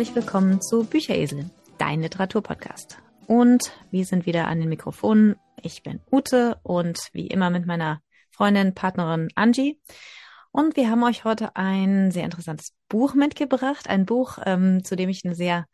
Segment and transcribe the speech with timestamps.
[0.00, 2.96] herzlich willkommen zu Bücheresel, dein Literaturpodcast.
[3.26, 5.36] Und wir sind wieder an den Mikrofonen.
[5.60, 9.78] Ich bin Ute und wie immer mit meiner Freundin, Partnerin Angie.
[10.52, 13.90] Und wir haben euch heute ein sehr interessantes Buch mitgebracht.
[13.90, 15.66] Ein Buch, ähm, zu dem ich eine sehr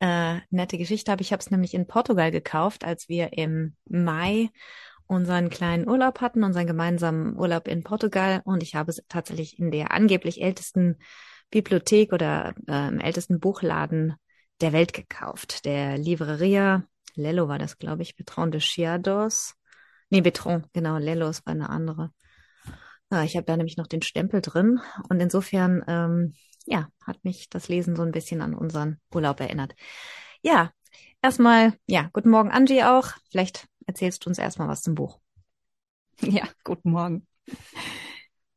[0.00, 1.20] äh, nette Geschichte habe.
[1.20, 4.48] Ich habe es nämlich in Portugal gekauft, als wir im Mai
[5.06, 8.40] unseren kleinen Urlaub hatten, unseren gemeinsamen Urlaub in Portugal.
[8.46, 10.96] Und ich habe es tatsächlich in der angeblich ältesten
[11.50, 14.14] Bibliothek oder äh, im ältesten Buchladen
[14.60, 15.64] der Welt gekauft.
[15.64, 19.54] Der Livreria Lello war das, glaube ich, Betron de Chiados.
[20.10, 22.12] Nee, Betron, genau, Lellos war eine andere.
[23.10, 26.34] Ja, ich habe da nämlich noch den Stempel drin und insofern, ähm,
[26.66, 29.74] ja, hat mich das Lesen so ein bisschen an unseren Urlaub erinnert.
[30.42, 30.72] Ja,
[31.22, 33.08] erstmal, ja, guten Morgen Angie auch.
[33.30, 35.20] Vielleicht erzählst du uns erstmal was zum Buch.
[36.20, 37.26] Ja, guten Morgen.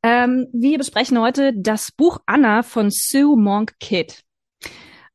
[0.01, 4.15] Ähm, wir besprechen heute das Buch Anna von Sue Monk Kidd.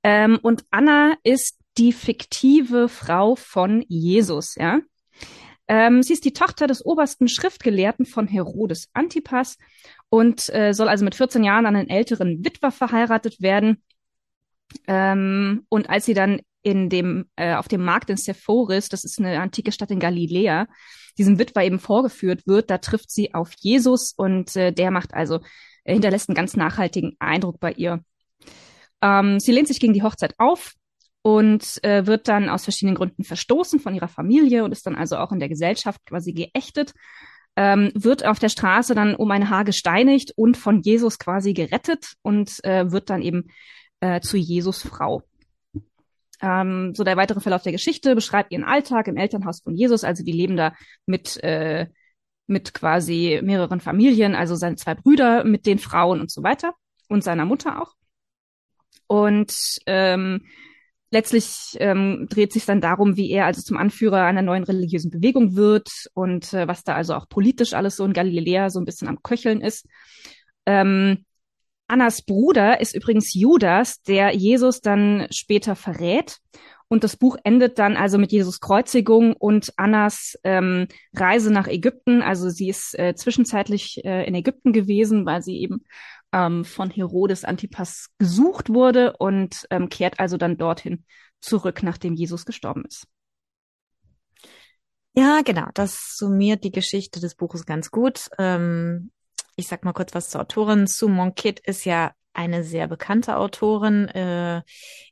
[0.03, 4.81] Ähm, und Anna ist die fiktive Frau von Jesus, ja.
[5.67, 9.57] Ähm, sie ist die Tochter des obersten Schriftgelehrten von Herodes Antipas
[10.11, 13.83] und äh, soll also mit 14 Jahren an einen älteren Witwer verheiratet werden.
[14.87, 19.19] Ähm, und als sie dann in dem, äh, auf dem Markt in Sephoris, das ist
[19.19, 20.67] eine antike Stadt in Galiläa,
[21.19, 22.71] diesem Witwer eben vorgeführt wird.
[22.71, 25.41] Da trifft sie auf Jesus und äh, der macht also,
[25.85, 28.03] äh, hinterlässt einen ganz nachhaltigen Eindruck bei ihr.
[29.03, 30.73] Ähm, sie lehnt sich gegen die Hochzeit auf
[31.23, 35.17] und äh, wird dann aus verschiedenen Gründen verstoßen von ihrer Familie und ist dann also
[35.17, 36.93] auch in der Gesellschaft quasi geächtet.
[37.57, 42.15] Ähm, wird auf der Straße dann um ein Haar gesteinigt und von Jesus quasi gerettet
[42.23, 43.45] und äh, wird dann eben
[44.01, 45.23] äh, zu Jesus Frau.
[46.41, 50.05] Ähm, so der weitere Verlauf der Geschichte beschreibt ihren Alltag im Elternhaus von Jesus.
[50.05, 50.75] Also die leben da
[51.07, 51.89] mit, äh,
[52.47, 56.75] mit quasi mehreren Familien, also seine zwei Brüder mit den Frauen und so weiter
[57.09, 57.95] und seiner Mutter auch.
[59.07, 60.43] Und ähm,
[61.11, 65.55] letztlich ähm, dreht sich dann darum, wie er also zum Anführer einer neuen religiösen Bewegung
[65.55, 69.09] wird und äh, was da also auch politisch alles so in Galiläa so ein bisschen
[69.09, 69.87] am Köcheln ist.
[70.67, 71.25] Ähm,
[71.87, 76.39] Annas Bruder ist übrigens Judas, der Jesus dann später verrät.
[76.89, 82.23] Und das Buch endet dann also mit Jesus Kreuzigung und Annas ähm, Reise nach Ägypten.
[82.23, 85.85] Also sie ist äh, zwischenzeitlich äh, in Ägypten gewesen, weil sie eben
[86.33, 91.05] ähm, von Herodes Antipas gesucht wurde und ähm, kehrt also dann dorthin
[91.41, 93.07] zurück, nachdem Jesus gestorben ist.
[95.17, 95.67] Ja, genau.
[95.75, 98.29] Das summiert die Geschichte des Buches ganz gut.
[98.39, 99.13] Ähm,
[99.57, 100.87] ich sag mal kurz was zur Autorin.
[100.87, 104.09] Sue Monk ist ja eine sehr bekannte Autorin.
[104.09, 104.63] Äh,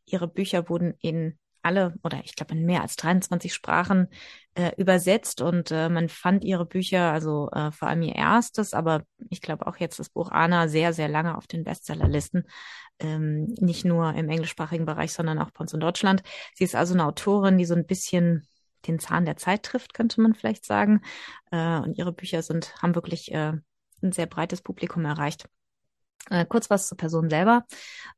[0.06, 4.08] ihre Bücher wurden in alle oder ich glaube in mehr als 23 Sprachen
[4.54, 9.04] äh, übersetzt und äh, man fand ihre Bücher, also äh, vor allem ihr erstes, aber
[9.30, 12.44] ich glaube auch jetzt das Buch Anna sehr, sehr lange auf den Bestsellerlisten.
[12.98, 16.22] Ähm, nicht nur im englischsprachigen Bereich, sondern auch bei uns in Deutschland.
[16.54, 18.46] Sie ist also eine Autorin, die so ein bisschen
[18.86, 21.02] den Zahn der Zeit trifft, könnte man vielleicht sagen.
[21.50, 23.52] Äh, und ihre Bücher sind, haben wirklich äh,
[24.02, 25.46] ein sehr breites Publikum erreicht.
[26.30, 27.64] Äh, kurz was zur Person selber.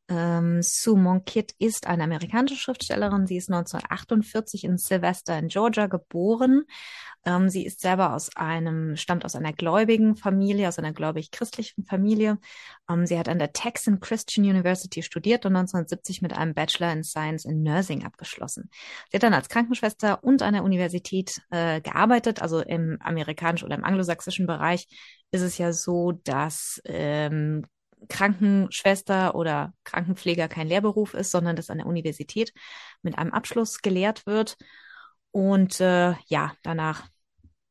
[0.09, 3.27] Ähm, Sue Monk ist eine amerikanische Schriftstellerin.
[3.27, 6.65] Sie ist 1948 in Sylvester in Georgia geboren.
[7.25, 12.39] Ähm, sie ist selber aus einem, stammt aus einer gläubigen Familie, aus einer gläubig-christlichen Familie.
[12.91, 17.03] Ähm, sie hat an der Texan Christian University studiert und 1970 mit einem Bachelor in
[17.03, 18.69] Science in Nursing abgeschlossen.
[19.11, 23.77] Sie hat dann als Krankenschwester und an der Universität äh, gearbeitet, also im amerikanischen oder
[23.77, 24.87] im anglosächsischen Bereich
[25.35, 27.67] ist es ja so, dass ähm,
[28.09, 32.53] Krankenschwester oder Krankenpfleger kein Lehrberuf ist, sondern das an der Universität
[33.03, 34.57] mit einem Abschluss gelehrt wird.
[35.33, 37.09] Und äh, ja, danach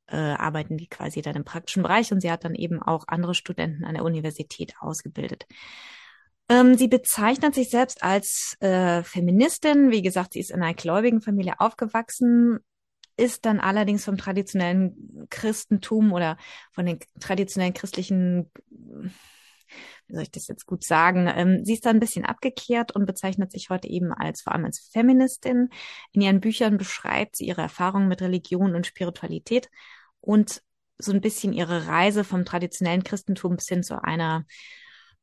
[0.07, 3.33] äh, arbeiten die quasi dann im praktischen Bereich und sie hat dann eben auch andere
[3.33, 5.45] Studenten an der Universität ausgebildet.
[6.49, 9.91] Ähm, sie bezeichnet sich selbst als äh, Feministin.
[9.91, 12.59] Wie gesagt, sie ist in einer gläubigen Familie aufgewachsen,
[13.17, 16.37] ist dann allerdings vom traditionellen Christentum oder
[16.71, 18.51] von den traditionellen christlichen
[20.07, 21.31] wie soll ich das jetzt gut sagen?
[21.33, 24.65] Ähm, sie ist da ein bisschen abgekehrt und bezeichnet sich heute eben als vor allem
[24.65, 25.69] als Feministin.
[26.11, 29.69] In ihren Büchern beschreibt sie ihre Erfahrungen mit Religion und Spiritualität
[30.21, 30.61] und
[30.97, 34.45] so ein bisschen ihre Reise vom traditionellen Christentum bis hin zu einer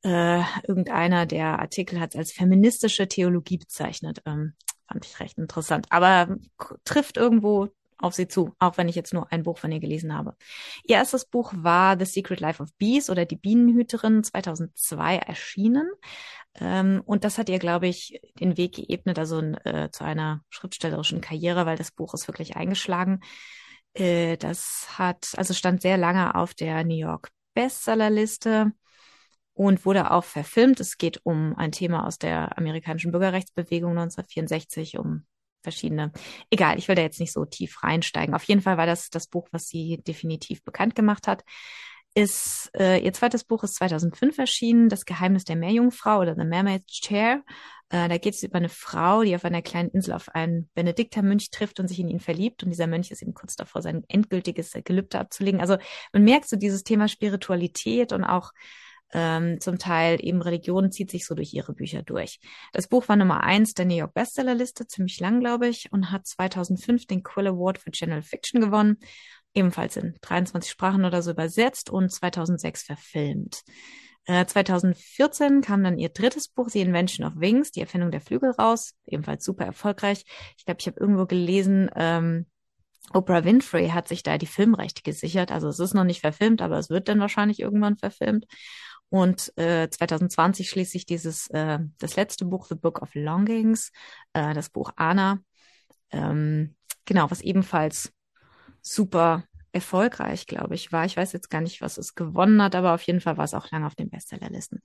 [0.02, 4.22] äh, irgendeiner der Artikel hat es als feministische Theologie bezeichnet.
[4.26, 4.54] Ähm,
[4.88, 5.86] fand ich recht interessant.
[5.90, 6.36] Aber
[6.84, 7.68] trifft irgendwo
[8.00, 10.34] auf sie zu, auch wenn ich jetzt nur ein Buch von ihr gelesen habe.
[10.84, 15.90] Ihr erstes Buch war The Secret Life of Bees oder Die Bienenhüterin 2002 erschienen.
[16.58, 21.20] Ähm, und das hat ihr, glaube ich, den Weg geebnet, also äh, zu einer schriftstellerischen
[21.20, 23.20] Karriere, weil das Buch ist wirklich eingeschlagen.
[23.94, 28.72] Äh, das hat, also stand sehr lange auf der New York Bestsellerliste
[29.54, 30.80] und wurde auch verfilmt.
[30.80, 35.26] Es geht um ein Thema aus der amerikanischen Bürgerrechtsbewegung 1964, um
[35.62, 36.12] verschiedene.
[36.50, 38.34] Egal, ich will da jetzt nicht so tief reinsteigen.
[38.34, 41.44] Auf jeden Fall war das das Buch, was sie definitiv bekannt gemacht hat.
[42.14, 47.00] Ist äh, ihr zweites Buch ist 2005 erschienen, Das Geheimnis der Meerjungfrau oder The Mermaid's
[47.00, 47.44] Chair.
[47.88, 51.50] Äh, da geht es über eine Frau, die auf einer kleinen Insel auf einen Benediktermönch
[51.50, 52.64] trifft und sich in ihn verliebt.
[52.64, 55.60] Und dieser Mönch ist eben kurz davor, sein endgültiges Gelübde abzulegen.
[55.60, 55.76] Also
[56.12, 58.52] man merkt so dieses Thema Spiritualität und auch
[59.12, 62.40] ähm, zum Teil eben Religion zieht sich so durch ihre Bücher durch.
[62.72, 66.26] Das Buch war Nummer eins der New York Bestsellerliste, ziemlich lang, glaube ich, und hat
[66.26, 68.98] 2005 den Quill Award für General Fiction gewonnen,
[69.54, 73.62] ebenfalls in 23 Sprachen oder so übersetzt und 2006 verfilmt.
[74.26, 78.50] Äh, 2014 kam dann ihr drittes Buch, The Invention of Wings, die Erfindung der Flügel
[78.50, 80.24] raus, ebenfalls super erfolgreich.
[80.56, 82.46] Ich glaube, ich habe irgendwo gelesen, ähm,
[83.12, 85.50] Oprah Winfrey hat sich da die Filmrechte gesichert.
[85.50, 88.46] Also es ist noch nicht verfilmt, aber es wird dann wahrscheinlich irgendwann verfilmt.
[89.10, 93.92] Und äh, 2020 schließlich dieses, äh, das letzte Buch, The Book of Longings,
[94.32, 95.40] äh, das Buch Anna,
[96.10, 98.12] ähm, genau, was ebenfalls
[98.82, 101.04] super erfolgreich, glaube ich, war.
[101.04, 103.54] Ich weiß jetzt gar nicht, was es gewonnen hat, aber auf jeden Fall war es
[103.54, 104.80] auch lange auf den Bestsellerlisten.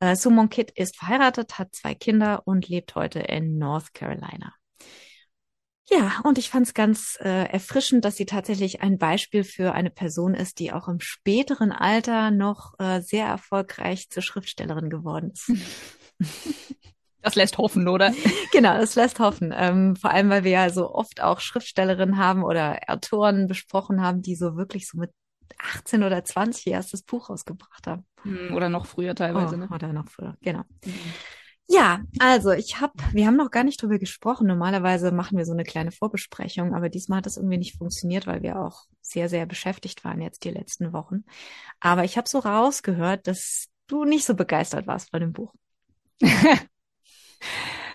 [0.00, 4.54] Äh, Sumon Kidd ist verheiratet, hat zwei Kinder und lebt heute in North Carolina.
[5.90, 9.90] Ja, und ich fand es ganz äh, erfrischend, dass sie tatsächlich ein Beispiel für eine
[9.90, 15.52] Person ist, die auch im späteren Alter noch äh, sehr erfolgreich zur Schriftstellerin geworden ist.
[17.24, 18.12] Das lässt hoffen, oder?
[18.52, 19.54] Genau, das lässt hoffen.
[19.56, 24.22] Ähm, vor allem, weil wir ja so oft auch Schriftstellerinnen haben oder Autoren besprochen haben,
[24.22, 25.12] die so wirklich so mit
[25.58, 28.04] 18 oder 20 ihr erstes Buch rausgebracht haben.
[28.24, 29.68] Hm, oder noch früher teilweise, oh, ne?
[29.72, 30.64] Oder noch früher, genau.
[30.84, 30.92] Mhm.
[31.68, 34.46] Ja, also ich habe, wir haben noch gar nicht drüber gesprochen.
[34.46, 38.42] Normalerweise machen wir so eine kleine Vorbesprechung, aber diesmal hat das irgendwie nicht funktioniert, weil
[38.42, 41.24] wir auch sehr, sehr beschäftigt waren jetzt die letzten Wochen.
[41.80, 45.54] Aber ich habe so rausgehört, dass du nicht so begeistert warst von dem Buch.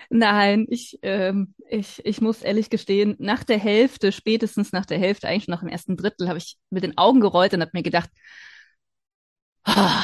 [0.10, 5.28] Nein, ich, ähm, ich, ich muss ehrlich gestehen, nach der Hälfte, spätestens nach der Hälfte,
[5.28, 7.84] eigentlich schon nach dem ersten Drittel, habe ich mit den Augen gerollt und habe mir
[7.84, 8.10] gedacht,
[9.68, 10.02] oh,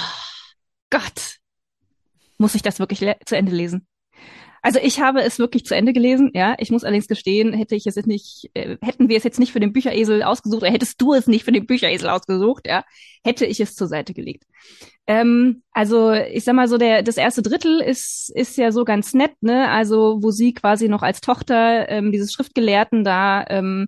[0.89, 1.39] Gott,
[2.37, 3.87] muss ich das wirklich zu Ende lesen.
[4.65, 6.55] Also ich habe es wirklich zu Ende gelesen, ja.
[6.57, 9.51] Ich muss allerdings gestehen, hätte ich es jetzt nicht, äh, hätten wir es jetzt nicht
[9.51, 12.85] für den Bücheresel ausgesucht, oder hättest du es nicht für den Bücheresel ausgesucht, ja,
[13.25, 14.45] hätte ich es zur Seite gelegt.
[15.05, 19.13] Ähm, also ich sag mal so, der das erste Drittel ist ist ja so ganz
[19.13, 19.69] nett, ne?
[19.69, 23.87] Also wo sie quasi noch als Tochter ähm, dieses Schriftgelehrten da ähm,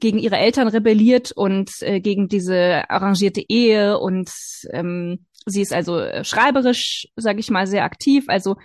[0.00, 4.30] gegen ihre Eltern rebelliert und äh, gegen diese arrangierte Ehe und
[4.72, 8.24] ähm, Sie ist also äh, schreiberisch, sage ich mal, sehr aktiv.
[8.28, 8.56] Also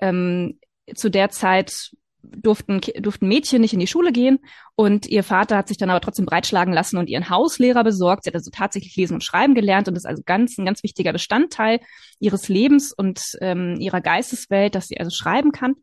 [0.00, 0.58] ähm,
[0.94, 1.90] zu der Zeit
[2.22, 4.38] durften, durften Mädchen nicht in die Schule gehen
[4.74, 8.24] und ihr Vater hat sich dann aber trotzdem breitschlagen lassen und ihren Hauslehrer besorgt.
[8.24, 11.12] Sie hat also tatsächlich lesen und schreiben gelernt und ist also ganz, ein ganz wichtiger
[11.12, 11.80] Bestandteil
[12.18, 15.74] ihres Lebens und ähm, ihrer Geisteswelt, dass sie also schreiben kann.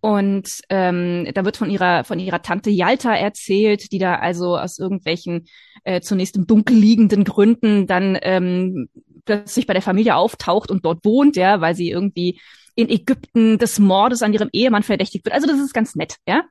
[0.00, 4.78] Und ähm, da wird von ihrer von ihrer Tante Yalta erzählt, die da also aus
[4.78, 5.48] irgendwelchen
[5.82, 8.88] äh, zunächst im Dunkel liegenden Gründen dann ähm,
[9.24, 12.40] plötzlich bei der Familie auftaucht und dort wohnt, ja, weil sie irgendwie
[12.74, 15.34] in Ägypten des Mordes an ihrem Ehemann verdächtigt wird.
[15.34, 16.44] Also das ist ganz nett, ja.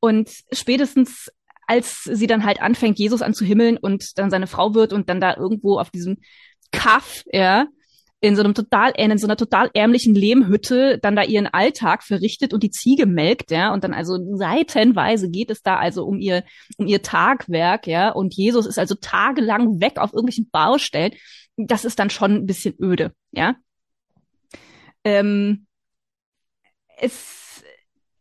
[0.00, 1.30] Und spätestens
[1.66, 5.36] als sie dann halt anfängt, Jesus anzuhimmeln und dann seine Frau wird und dann da
[5.36, 6.18] irgendwo auf diesem
[6.72, 7.66] Kaff, ja,
[8.20, 12.54] in so einem total, in so einer total ärmlichen Lehmhütte dann da ihren Alltag verrichtet
[12.54, 16.42] und die Ziege melkt, ja, und dann also seitenweise geht es da also um ihr,
[16.78, 21.12] um ihr Tagwerk, ja, und Jesus ist also tagelang weg auf irgendwelchen Baustellen.
[21.56, 23.56] Das ist dann schon ein bisschen öde, ja.
[25.04, 25.66] Ähm,
[26.96, 27.62] es,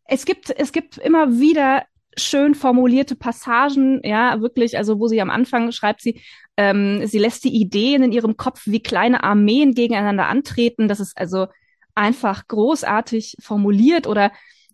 [0.05, 1.85] es gibt, es gibt immer wieder
[2.17, 6.21] schön formulierte Passagen, ja, wirklich, also wo sie am Anfang schreibt sie,
[6.57, 10.87] ähm, sie lässt die Ideen in ihrem Kopf wie kleine Armeen gegeneinander antreten.
[10.87, 11.47] Das ist also
[11.95, 14.31] einfach großartig formuliert oder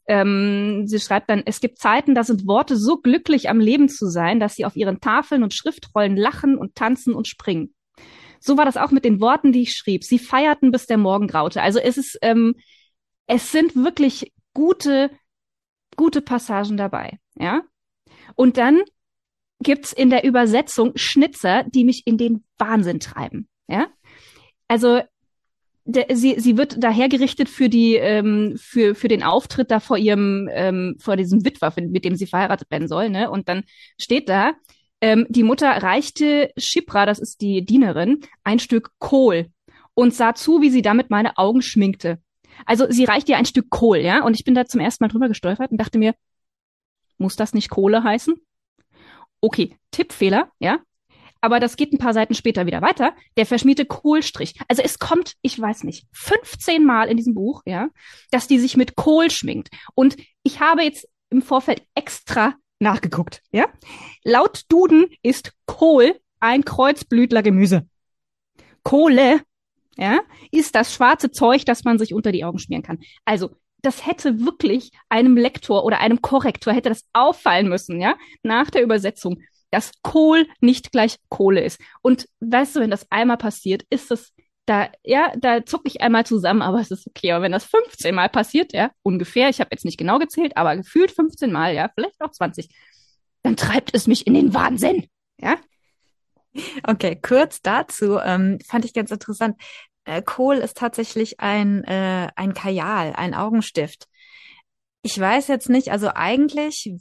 [0.08, 4.08] ähm, sie schreibt dann, es gibt Zeiten, da sind Worte so glücklich am Leben zu
[4.08, 7.74] sein, dass sie auf ihren Tafeln und Schriftrollen lachen und tanzen und springen.
[8.40, 10.04] So war das auch mit den Worten, die ich schrieb.
[10.04, 11.62] Sie feierten, bis der Morgen graute.
[11.62, 12.56] Also es ist, ähm,
[13.28, 15.12] es sind wirklich gute,
[15.96, 17.62] gute Passagen dabei, ja.
[18.36, 18.82] Und dann
[19.62, 23.48] gibt's in der Übersetzung Schnitzer, die mich in den Wahnsinn treiben.
[23.68, 23.88] Ja,
[24.68, 25.02] also
[25.86, 30.48] der, sie sie wird dahergerichtet für die ähm, für für den Auftritt da vor ihrem
[30.52, 33.10] ähm, vor diesem Witwer, mit dem sie verheiratet werden soll.
[33.10, 33.30] Ne?
[33.30, 33.64] Und dann
[33.98, 34.54] steht da,
[35.02, 39.48] ähm, die Mutter reichte Shipra, das ist die Dienerin, ein Stück Kohl
[39.94, 42.22] und sah zu, wie sie damit meine Augen schminkte.
[42.66, 45.10] Also sie reicht ihr ein Stück Kohl, ja, und ich bin da zum ersten Mal
[45.10, 46.16] drüber gestolpert und dachte mir,
[47.18, 48.36] muss das nicht Kohle heißen?
[49.42, 50.80] Okay, Tippfehler, ja.
[51.42, 53.16] Aber das geht ein paar Seiten später wieder weiter.
[53.38, 54.60] Der verschmierte Kohlstrich.
[54.68, 57.88] Also es kommt, ich weiß nicht, 15 Mal in diesem Buch, ja,
[58.32, 59.70] dass die sich mit Kohl schminkt.
[59.96, 63.66] Und ich habe jetzt im Vorfeld extra nachgeguckt, ja.
[64.24, 67.88] Laut Duden ist Kohl ein Kreuzblütlergemüse.
[68.84, 69.42] Kohle,
[69.98, 70.22] ja,
[70.52, 73.00] ist das schwarze Zeug, das man sich unter die Augen schmieren kann.
[73.26, 78.70] Also das hätte wirklich einem Lektor oder einem Korrektor hätte das auffallen müssen, ja, nach
[78.70, 81.80] der Übersetzung, dass Kohl nicht gleich Kohle ist.
[82.02, 84.34] Und weißt du, wenn das einmal passiert, ist es
[84.70, 87.32] da, ja, da zucke ich einmal zusammen, aber es ist okay.
[87.32, 90.76] Aber wenn das 15 Mal passiert, ja, ungefähr, ich habe jetzt nicht genau gezählt, aber
[90.78, 92.70] gefühlt 15 Mal, ja, vielleicht auch 20,
[93.42, 95.08] dann treibt es mich in den Wahnsinn,
[95.40, 95.58] ja.
[96.84, 99.60] Okay, kurz dazu ähm, fand ich ganz interessant.
[100.06, 104.08] Äh, Kohl ist tatsächlich ein, äh, ein Kajal, ein Augenstift.
[105.02, 106.92] Ich weiß jetzt nicht, also eigentlich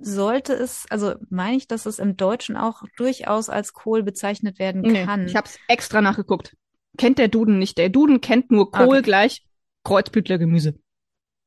[0.00, 4.82] sollte es, also meine ich, dass es im Deutschen auch durchaus als Kohl bezeichnet werden
[5.04, 5.24] kann.
[5.24, 6.54] Nee, ich habe es extra nachgeguckt.
[6.98, 7.78] Kennt der Duden nicht.
[7.78, 9.02] Der Duden kennt nur Kohl okay.
[9.02, 9.46] gleich
[9.84, 10.74] Kreuzblütlergemüse.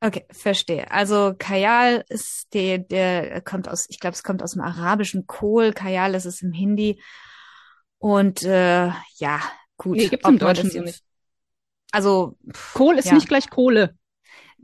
[0.00, 0.90] Okay, verstehe.
[0.90, 5.72] Also Kajal ist der, der kommt aus, ich glaube, es kommt aus dem arabischen Kohl.
[5.72, 7.00] Kajal ist es im Hindi.
[7.98, 9.40] Und äh, ja,
[9.76, 9.98] gut.
[9.98, 11.04] Nee, gibt's im Deutschen so nicht.
[11.92, 12.36] Also
[12.74, 13.14] Kohl ist ja.
[13.14, 13.94] nicht gleich Kohle.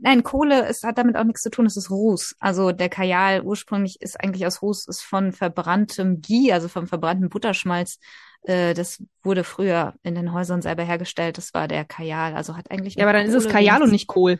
[0.01, 2.35] Nein, Kohle ist, hat damit auch nichts zu tun, es ist Ruß.
[2.39, 7.29] Also der Kajal ursprünglich ist eigentlich aus Ruß, ist von verbranntem Ghee, also vom verbrannten
[7.29, 7.99] Butterschmalz.
[8.43, 11.37] Äh, das wurde früher in den Häusern selber hergestellt.
[11.37, 12.35] Das war der Kajal.
[12.35, 12.95] Also hat eigentlich.
[12.95, 14.39] Ja, aber dann Kohle ist es Kajal und nicht Kohl.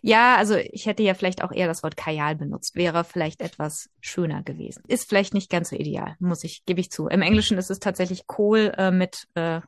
[0.00, 2.76] Ja, also ich hätte ja vielleicht auch eher das Wort Kajal benutzt.
[2.76, 4.82] Wäre vielleicht etwas schöner gewesen.
[4.88, 7.08] Ist vielleicht nicht ganz so ideal, muss ich, gebe ich zu.
[7.08, 9.60] Im Englischen ist es tatsächlich Kohl äh, mit äh,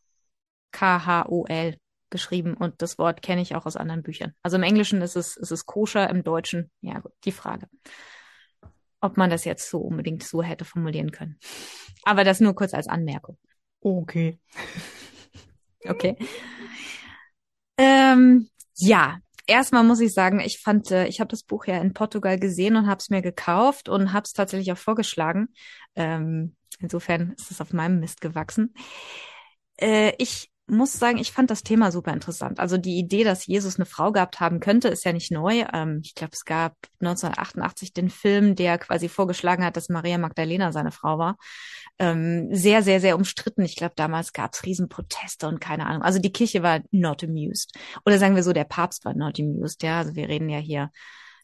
[0.72, 1.76] K-H-O-L
[2.10, 4.34] geschrieben und das Wort kenne ich auch aus anderen Büchern.
[4.42, 7.68] Also im Englischen ist es, ist es koscher, im Deutschen, ja gut, die Frage.
[9.00, 11.38] Ob man das jetzt so unbedingt so hätte formulieren können.
[12.04, 13.36] Aber das nur kurz als Anmerkung.
[13.84, 14.38] Okay.
[15.88, 16.16] Okay.
[17.76, 21.92] Ähm, ja, erstmal muss ich sagen, ich fand, äh, ich habe das Buch ja in
[21.94, 25.48] Portugal gesehen und habe es mir gekauft und habe es tatsächlich auch vorgeschlagen.
[25.94, 28.74] Ähm, insofern ist es auf meinem Mist gewachsen.
[29.80, 32.60] Äh, ich muss sagen, ich fand das Thema super interessant.
[32.60, 35.64] Also die Idee, dass Jesus eine Frau gehabt haben könnte, ist ja nicht neu.
[35.72, 40.72] Ähm, ich glaube, es gab 1988 den Film, der quasi vorgeschlagen hat, dass Maria Magdalena
[40.72, 41.36] seine Frau war.
[41.98, 43.62] Ähm, sehr, sehr, sehr umstritten.
[43.62, 46.02] Ich glaube, damals gab es Riesenproteste und keine Ahnung.
[46.02, 47.76] Also die Kirche war not amused.
[48.04, 49.82] Oder sagen wir so, der Papst war not amused.
[49.82, 50.90] Ja, also wir reden ja hier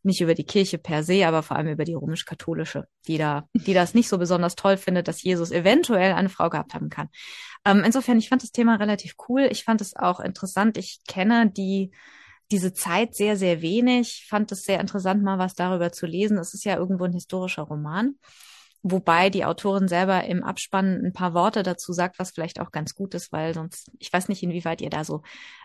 [0.04, 3.74] nicht über die Kirche per se, aber vor allem über die römisch-katholische, die da, die
[3.74, 7.08] das nicht so besonders toll findet, dass Jesus eventuell eine Frau gehabt haben kann.
[7.64, 9.48] Ähm, insofern, ich fand das Thema relativ cool.
[9.50, 10.76] Ich fand es auch interessant.
[10.76, 11.90] Ich kenne die,
[12.50, 14.26] diese Zeit sehr, sehr wenig.
[14.28, 16.38] Fand es sehr interessant, mal was darüber zu lesen.
[16.38, 18.16] Es ist ja irgendwo ein historischer Roman.
[18.86, 22.94] Wobei die Autorin selber im Abspann ein paar Worte dazu sagt, was vielleicht auch ganz
[22.94, 25.22] gut ist, weil sonst, ich weiß nicht, inwieweit ihr da so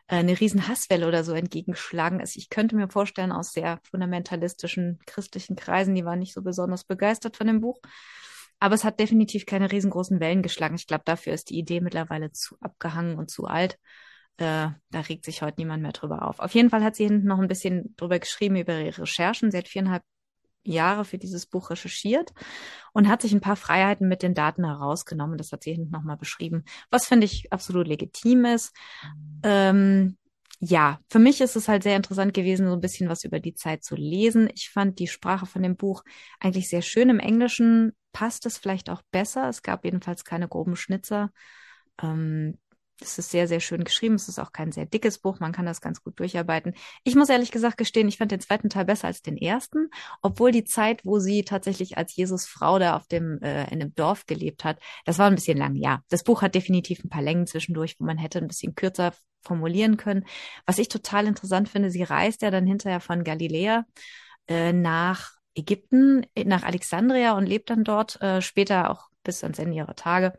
[0.07, 2.37] äh, eine riesen Hasswelle oder so entgegenschlagen ist.
[2.37, 7.35] Ich könnte mir vorstellen, aus sehr fundamentalistischen christlichen Kreisen, die waren nicht so besonders begeistert
[7.35, 7.81] von dem Buch.
[8.61, 10.75] Aber es hat definitiv keine riesengroßen Wellen geschlagen.
[10.75, 13.77] Ich glaube, dafür ist die Idee mittlerweile zu abgehangen und zu alt.
[14.37, 16.39] Äh, da regt sich heute niemand mehr drüber auf.
[16.39, 19.51] Auf jeden Fall hat sie hinten noch ein bisschen drüber geschrieben über ihre Recherchen.
[19.51, 20.03] Sie hat viereinhalb
[20.63, 22.31] Jahre für dieses Buch recherchiert
[22.93, 25.37] und hat sich ein paar Freiheiten mit den Daten herausgenommen.
[25.37, 28.75] Das hat sie hinten nochmal beschrieben, was finde ich absolut legitim ist.
[29.43, 30.17] Ähm,
[30.61, 33.53] ja, für mich ist es halt sehr interessant gewesen, so ein bisschen was über die
[33.53, 34.49] Zeit zu lesen.
[34.53, 36.03] Ich fand die Sprache von dem Buch
[36.39, 37.09] eigentlich sehr schön.
[37.09, 39.47] Im Englischen passt es vielleicht auch besser.
[39.47, 41.31] Es gab jedenfalls keine groben Schnitzer.
[42.01, 42.57] Ähm,
[43.01, 44.15] es ist sehr, sehr schön geschrieben.
[44.15, 45.39] Es ist auch kein sehr dickes Buch.
[45.39, 46.73] Man kann das ganz gut durcharbeiten.
[47.03, 49.89] Ich muss ehrlich gesagt gestehen, ich fand den zweiten Teil besser als den ersten,
[50.21, 53.95] obwohl die Zeit, wo sie tatsächlich als Jesus Frau da auf dem, äh, in einem
[53.95, 55.75] Dorf gelebt hat, das war ein bisschen lang.
[55.75, 59.13] Ja, das Buch hat definitiv ein paar Längen zwischendurch, wo man hätte ein bisschen kürzer
[59.41, 60.25] formulieren können.
[60.65, 63.85] Was ich total interessant finde, sie reist ja dann hinterher von Galiläa
[64.47, 69.75] äh, nach Ägypten, nach Alexandria und lebt dann dort äh, später auch bis ans Ende
[69.75, 70.33] ihrer Tage.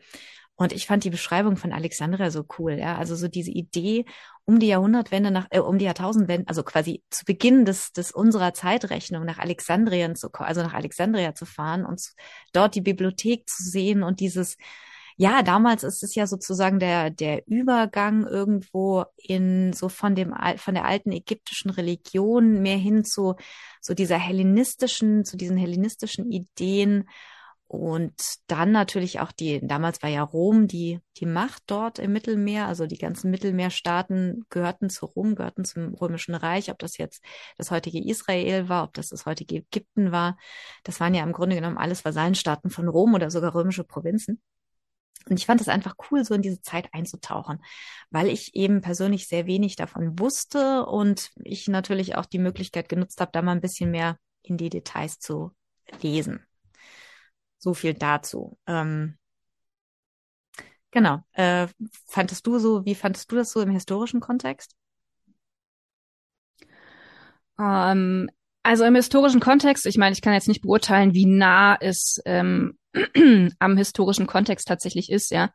[0.61, 2.99] Und ich fand die Beschreibung von Alexandria so cool, ja.
[2.99, 4.05] Also so diese Idee,
[4.45, 8.53] um die Jahrhundertwende nach, äh, um die Jahrtausendwende, also quasi zu Beginn des, des unserer
[8.53, 12.03] Zeitrechnung nach Alexandrien zu also nach Alexandria zu fahren und
[12.53, 14.59] dort die Bibliothek zu sehen und dieses,
[15.17, 20.75] ja, damals ist es ja sozusagen der, der Übergang irgendwo in so von dem, von
[20.75, 23.37] der alten ägyptischen Religion mehr hin zu
[23.81, 27.09] so dieser hellenistischen, zu diesen hellenistischen Ideen
[27.71, 32.67] und dann natürlich auch die, damals war ja Rom die, die Macht dort im Mittelmeer,
[32.67, 37.23] also die ganzen Mittelmeerstaaten gehörten zu Rom, gehörten zum Römischen Reich, ob das jetzt
[37.59, 40.37] das heutige Israel war, ob das das heutige Ägypten war.
[40.83, 44.43] Das waren ja im Grunde genommen alles Vasallenstaaten von Rom oder sogar römische Provinzen.
[45.29, 47.63] Und ich fand es einfach cool, so in diese Zeit einzutauchen,
[48.11, 53.21] weil ich eben persönlich sehr wenig davon wusste und ich natürlich auch die Möglichkeit genutzt
[53.21, 55.53] habe, da mal ein bisschen mehr in die Details zu
[56.03, 56.45] lesen.
[57.61, 58.59] So viel dazu.
[58.67, 59.19] Ähm,
[60.91, 61.23] genau.
[61.33, 61.69] Äh,
[62.07, 64.75] fandest du so, wie fandest du das so im historischen Kontext?
[67.59, 68.31] Ähm,
[68.63, 72.79] also im historischen Kontext, ich meine, ich kann jetzt nicht beurteilen, wie nah es ähm,
[73.59, 75.51] am historischen Kontext tatsächlich ist, ja.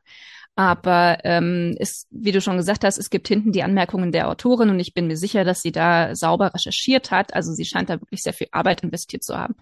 [0.55, 4.69] Aber ähm, ist, wie du schon gesagt hast, es gibt hinten die Anmerkungen der Autorin
[4.69, 7.33] und ich bin mir sicher, dass sie da sauber recherchiert hat.
[7.33, 9.55] Also sie scheint da wirklich sehr viel Arbeit investiert zu haben.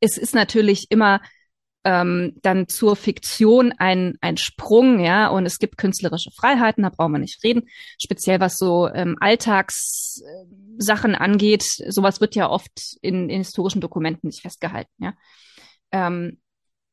[0.00, 1.20] Es ist natürlich immer
[1.86, 7.12] ähm, dann zur Fiktion ein, ein Sprung, ja, und es gibt künstlerische Freiheiten, da brauchen
[7.12, 7.68] wir nicht reden.
[8.02, 14.42] Speziell was so ähm, Alltagssachen angeht, sowas wird ja oft in, in historischen Dokumenten nicht
[14.42, 15.14] festgehalten, ja.
[15.92, 16.40] Ähm,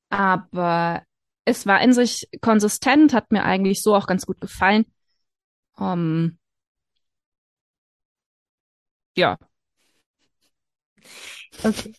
[0.10, 1.02] aber
[1.44, 4.86] es war in sich konsistent, hat mir eigentlich so auch ganz gut gefallen.
[5.76, 6.38] Um, ähm,
[9.16, 9.38] ja.
[11.64, 11.94] Okay.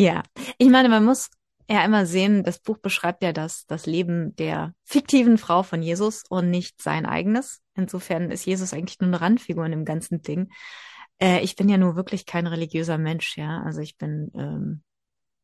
[0.00, 0.22] Ja,
[0.56, 1.28] ich meine, man muss
[1.68, 6.24] ja immer sehen, das Buch beschreibt ja das, das Leben der fiktiven Frau von Jesus
[6.26, 7.60] und nicht sein eigenes.
[7.74, 10.50] Insofern ist Jesus eigentlich nur eine Randfigur in dem ganzen Ding.
[11.20, 13.62] Äh, ich bin ja nur wirklich kein religiöser Mensch, ja.
[13.62, 14.82] Also ich bin ähm,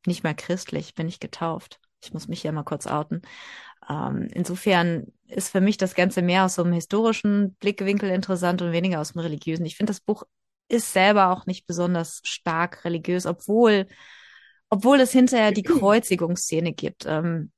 [0.06, 1.78] nicht mal christlich, bin ich getauft.
[2.02, 3.20] Ich muss mich hier mal kurz outen.
[3.90, 8.72] Ähm, insofern ist für mich das Ganze mehr aus so einem historischen Blickwinkel interessant und
[8.72, 9.66] weniger aus dem religiösen.
[9.66, 10.22] Ich finde, das Buch
[10.68, 13.86] ist selber auch nicht besonders stark religiös, obwohl,
[14.68, 17.04] obwohl es hinterher die Kreuzigungsszene gibt.
[17.06, 17.52] Ähm,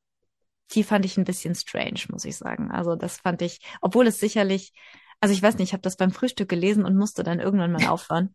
[0.73, 2.71] die fand ich ein bisschen strange, muss ich sagen.
[2.71, 4.73] Also das fand ich, obwohl es sicherlich,
[5.21, 7.87] also ich weiß nicht, ich habe das beim Frühstück gelesen und musste dann irgendwann mal
[7.89, 8.35] aufhören.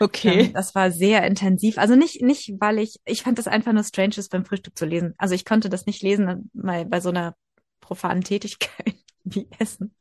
[0.00, 0.46] Okay.
[0.46, 1.78] Ähm, das war sehr intensiv.
[1.78, 4.84] Also nicht, nicht, weil ich, ich fand das einfach nur strange, das beim Frühstück zu
[4.84, 5.14] lesen.
[5.18, 7.34] Also ich konnte das nicht lesen, mal bei so einer
[7.80, 9.94] profanen Tätigkeit wie Essen.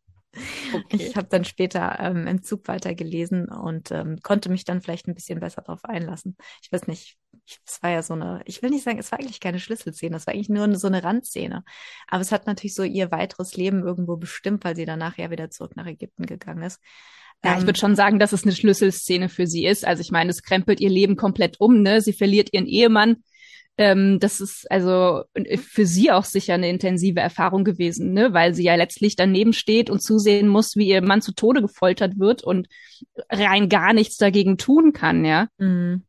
[0.73, 0.97] Okay.
[0.97, 5.15] Ich habe dann später ähm, im Zug weitergelesen und ähm, konnte mich dann vielleicht ein
[5.15, 6.38] bisschen besser darauf einlassen.
[6.62, 7.17] Ich weiß nicht,
[7.65, 10.27] es war ja so eine, ich will nicht sagen, es war eigentlich keine Schlüsselszene, es
[10.27, 11.63] war eigentlich nur so eine Randszene.
[12.07, 15.49] Aber es hat natürlich so ihr weiteres Leben irgendwo bestimmt, weil sie danach ja wieder
[15.49, 16.81] zurück nach Ägypten gegangen ist.
[17.43, 19.86] Ja, ich ähm, würde schon sagen, dass es eine Schlüsselszene für sie ist.
[19.86, 22.01] Also ich meine, es krempelt ihr Leben komplett um, ne?
[22.01, 23.23] Sie verliert ihren Ehemann.
[23.77, 28.33] Ähm, das ist also für sie auch sicher eine intensive Erfahrung gewesen, ne?
[28.33, 32.17] Weil sie ja letztlich daneben steht und zusehen muss, wie ihr Mann zu Tode gefoltert
[32.17, 32.67] wird und
[33.29, 35.47] rein gar nichts dagegen tun kann, ja.
[35.60, 36.03] Mhm.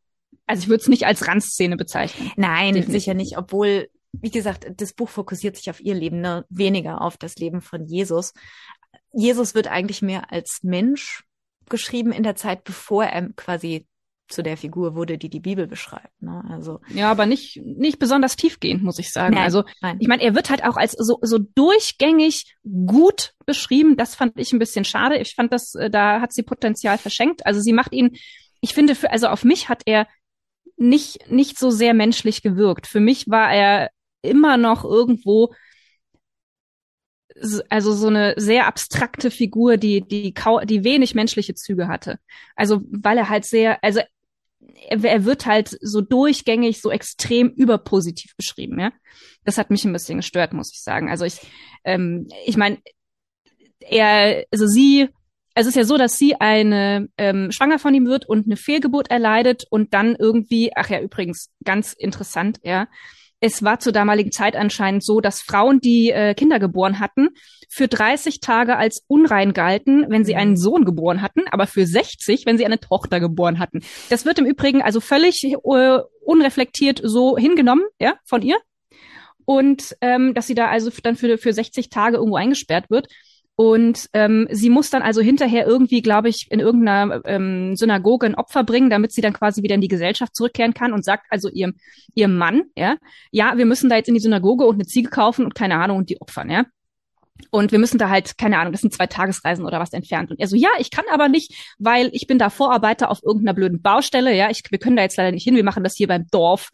[0.49, 2.33] Also ich würde es nicht als Randszene bezeichnen.
[2.37, 2.93] Nein, Definitiv.
[2.93, 6.45] sicher nicht, obwohl wie gesagt, das Buch fokussiert sich auf ihr Leben, ne?
[6.49, 8.33] weniger auf das Leben von Jesus.
[9.13, 11.25] Jesus wird eigentlich mehr als Mensch
[11.69, 13.87] geschrieben in der Zeit, bevor er quasi
[14.29, 16.21] zu der Figur wurde, die die Bibel beschreibt.
[16.21, 16.45] Ne?
[16.51, 19.35] Also ja, aber nicht nicht besonders tiefgehend, muss ich sagen.
[19.35, 19.97] Nein, also nein.
[20.01, 22.57] ich meine, er wird halt auch als so so durchgängig
[22.87, 23.97] gut beschrieben.
[23.97, 25.17] Das fand ich ein bisschen schade.
[25.17, 27.47] Ich fand das, äh, da hat sie Potenzial verschenkt.
[27.47, 28.17] Also sie macht ihn,
[28.61, 30.07] ich finde, für also auf mich hat er
[30.79, 32.87] nicht nicht so sehr menschlich gewirkt.
[32.87, 33.91] Für mich war er
[34.23, 35.53] immer noch irgendwo
[37.69, 42.19] also so eine sehr abstrakte Figur, die, die, die wenig menschliche Züge hatte.
[42.57, 44.01] Also, weil er halt sehr, also
[44.88, 48.93] er, wird halt so durchgängig, so extrem überpositiv beschrieben, ja.
[49.45, 51.09] Das hat mich ein bisschen gestört, muss ich sagen.
[51.09, 51.41] Also ich,
[51.85, 52.79] ähm, ich meine,
[53.81, 55.09] er, also sie,
[55.59, 59.11] es ist ja so, dass sie eine ähm, schwanger von ihm wird und eine Fehlgeburt
[59.11, 62.87] erleidet und dann irgendwie, ach ja, übrigens, ganz interessant, ja,
[63.40, 67.29] es war zur damaligen Zeit anscheinend so, dass Frauen, die äh, Kinder geboren hatten,
[67.68, 70.57] für 30 Tage als unrein galten, wenn sie einen mhm.
[70.57, 73.83] Sohn geboren hatten, aber für 60, wenn sie eine Tochter geboren hatten.
[74.11, 78.57] Das wird im Übrigen also völlig äh, unreflektiert so hingenommen, ja, von ihr.
[79.44, 83.09] Und ähm, dass sie da also dann für, für 60 Tage irgendwo eingesperrt wird.
[83.61, 88.37] Und ähm, sie muss dann also hinterher irgendwie, glaube ich, in irgendeiner ähm, Synagoge ein
[88.37, 91.49] Opfer bringen, damit sie dann quasi wieder in die Gesellschaft zurückkehren kann und sagt also
[91.49, 91.75] ihrem,
[92.14, 92.99] ihrem Mann, ja,
[93.33, 95.99] ja, wir müssen da jetzt in die Synagoge und eine Ziege kaufen und keine Ahnung
[95.99, 96.66] und die opfern, ja.
[97.51, 100.31] Und wir müssen da halt, keine Ahnung, das sind zwei Tagesreisen oder was entfernt.
[100.31, 103.55] Und er so, ja, ich kann aber nicht, weil ich bin da Vorarbeiter auf irgendeiner
[103.55, 106.07] blöden Baustelle, ja, ich, wir können da jetzt leider nicht hin, wir machen das hier
[106.07, 106.71] beim Dorf,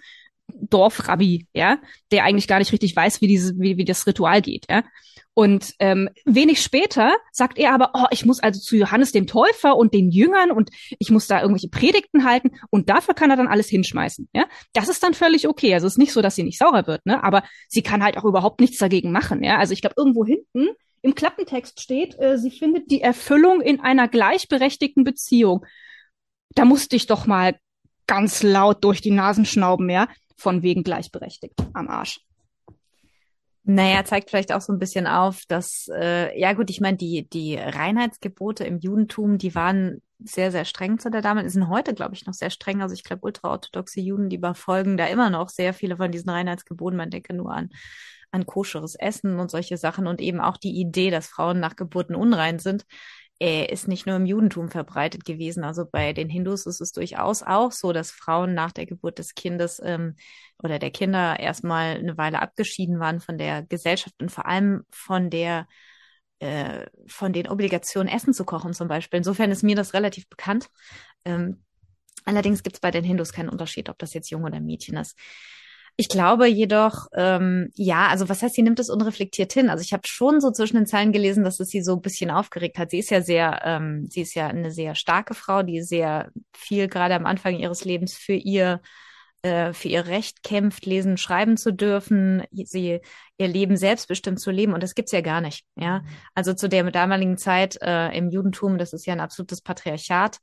[0.53, 1.79] Dorfrabbi, ja,
[2.13, 4.83] der eigentlich gar nicht richtig weiß, wie diese, wie, wie das Ritual geht, ja.
[5.35, 9.77] Und ähm, wenig später sagt er aber, oh, ich muss also zu Johannes dem Täufer
[9.77, 10.71] und den Jüngern und
[11.01, 14.29] ich muss da irgendwelche Predigten halten und dafür kann er dann alles hinschmeißen.
[14.33, 15.75] Ja, das ist dann völlig okay.
[15.75, 17.23] Also es ist nicht so, dass sie nicht sauer wird, ne?
[17.25, 19.43] Aber sie kann halt auch überhaupt nichts dagegen machen.
[19.43, 20.69] Ja, also ich glaube irgendwo hinten
[21.03, 25.67] im Klappentext steht, äh, sie findet die Erfüllung in einer gleichberechtigten Beziehung.
[26.55, 27.59] Da musste ich doch mal
[28.07, 32.21] ganz laut durch die Nasen schnauben, ja, von wegen gleichberechtigt am Arsch.
[33.67, 37.27] Naja, zeigt vielleicht auch so ein bisschen auf, dass, äh, ja gut, ich meine, die,
[37.29, 42.15] die Reinheitsgebote im Judentum, die waren sehr, sehr streng zu der Dame, sind heute, glaube
[42.15, 42.83] ich, noch sehr streng.
[42.83, 46.97] Also ich glaube, ultraorthodoxe Juden, die befolgen da immer noch sehr viele von diesen Reinheitsgeboten.
[46.97, 47.71] Man denke nur an,
[48.31, 52.15] an koscheres Essen und solche Sachen und eben auch die Idee, dass Frauen nach Geburten
[52.15, 52.85] unrein sind,
[53.45, 55.65] äh, ist nicht nur im Judentum verbreitet gewesen.
[55.65, 59.35] Also bei den Hindus ist es durchaus auch so, dass Frauen nach der Geburt des
[59.35, 60.17] Kindes ähm,
[60.63, 65.29] oder der Kinder erstmal eine Weile abgeschieden waren von der Gesellschaft und vor allem von
[65.29, 65.67] der
[66.39, 69.19] äh, von den Obligationen, Essen zu kochen zum Beispiel.
[69.19, 70.71] Insofern ist mir das relativ bekannt.
[71.27, 71.63] Ähm,
[72.25, 75.19] allerdings gibt es bei den Hindus keinen Unterschied, ob das jetzt Jung oder Mädchen ist.
[75.97, 79.71] Ich glaube jedoch, ähm, ja, also was heißt, sie nimmt es unreflektiert hin.
[79.71, 82.33] Also ich habe schon so zwischen den Zeilen gelesen, dass es sie so ein bisschen
[82.33, 82.91] aufgeregt hat.
[82.91, 86.89] Sie ist ja sehr, ähm, sie ist ja eine sehr starke Frau, die sehr viel
[86.89, 88.81] gerade am Anfang ihres Lebens für ihr
[89.43, 93.01] äh, für ihr Recht kämpft, lesen, schreiben zu dürfen, sie
[93.37, 95.99] ihr Leben selbstbestimmt zu leben und das gibt's ja gar nicht, ja.
[96.01, 96.07] Mhm.
[96.35, 100.39] Also zu der damaligen Zeit äh, im Judentum, das ist ja ein absolutes Patriarchat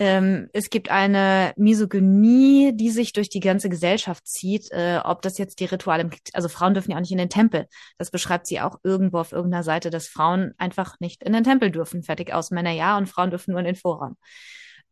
[0.00, 5.38] ähm, es gibt eine Misogynie, die sich durch die ganze Gesellschaft zieht, äh, ob das
[5.38, 7.66] jetzt die Rituale, also Frauen dürfen ja auch nicht in den Tempel.
[7.98, 11.72] Das beschreibt sie auch irgendwo auf irgendeiner Seite, dass Frauen einfach nicht in den Tempel
[11.72, 12.04] dürfen.
[12.04, 14.16] Fertig aus, Männer ja und Frauen dürfen nur in den Vorraum.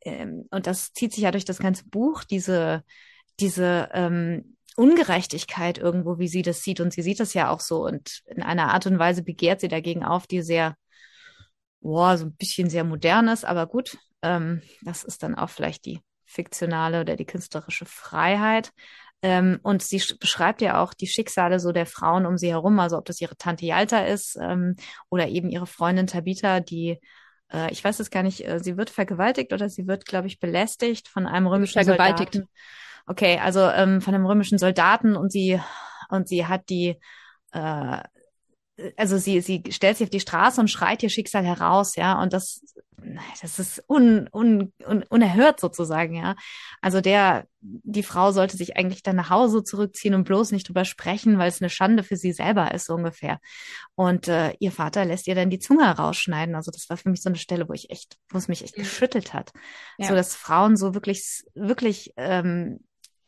[0.04, 2.82] Ähm, und das zieht sich ja durch das ganze Buch, diese,
[3.38, 6.80] diese ähm, Ungerechtigkeit irgendwo, wie sie das sieht.
[6.80, 7.84] Und sie sieht das ja auch so.
[7.84, 10.74] Und in einer Art und Weise begehrt sie dagegen auf, die sehr,
[11.80, 15.84] boah, so ein bisschen sehr modern ist, aber gut, ähm, das ist dann auch vielleicht
[15.86, 18.72] die fiktionale oder die künstlerische Freiheit.
[19.22, 22.98] Ähm, und sie beschreibt ja auch die Schicksale so der Frauen um sie herum, also
[22.98, 24.76] ob das ihre Tante Yalta ist ähm,
[25.08, 27.00] oder eben ihre Freundin Tabitha, die
[27.52, 30.38] äh, ich weiß es gar nicht, äh, sie wird vergewaltigt oder sie wird, glaube ich,
[30.38, 32.34] belästigt von einem römischen vergewaltigt.
[32.34, 32.52] Soldaten.
[33.06, 35.60] Okay, also ähm, von einem römischen Soldaten und sie
[36.08, 36.98] und sie hat die
[37.52, 37.98] äh,
[38.96, 42.32] also sie, sie stellt sich auf die Straße und schreit ihr Schicksal heraus, ja, und
[42.32, 42.62] das,
[43.40, 46.36] das ist un, un, un, unerhört sozusagen, ja.
[46.82, 50.84] Also der, die Frau sollte sich eigentlich dann nach Hause zurückziehen und bloß nicht drüber
[50.84, 53.38] sprechen, weil es eine Schande für sie selber ist, so ungefähr.
[53.94, 56.54] Und äh, ihr Vater lässt ihr dann die Zunge rausschneiden.
[56.54, 58.76] Also das war für mich so eine Stelle, wo ich echt, wo es mich echt
[58.76, 58.82] mhm.
[58.82, 59.52] geschüttelt hat.
[59.98, 60.08] Ja.
[60.08, 62.80] So dass Frauen so wirklich, wirklich ähm,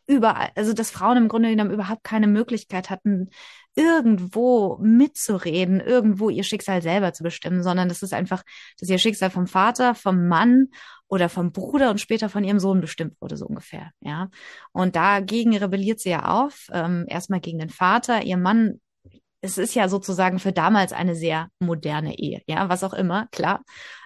[0.08, 3.28] überall, also dass Frauen im Grunde genommen überhaupt keine Möglichkeit hatten,
[3.76, 8.42] irgendwo mitzureden, irgendwo ihr Schicksal selber zu bestimmen, sondern das ist einfach,
[8.80, 10.68] dass ihr Schicksal vom Vater, vom Mann
[11.06, 14.28] oder vom Bruder und später von ihrem Sohn bestimmt wurde, so ungefähr, ja.
[14.72, 18.80] Und dagegen rebelliert sie ja auf, ähm, erstmal gegen den Vater, ihr Mann
[19.40, 23.62] es ist ja sozusagen für damals eine sehr moderne Ehe, ja, was auch immer, klar.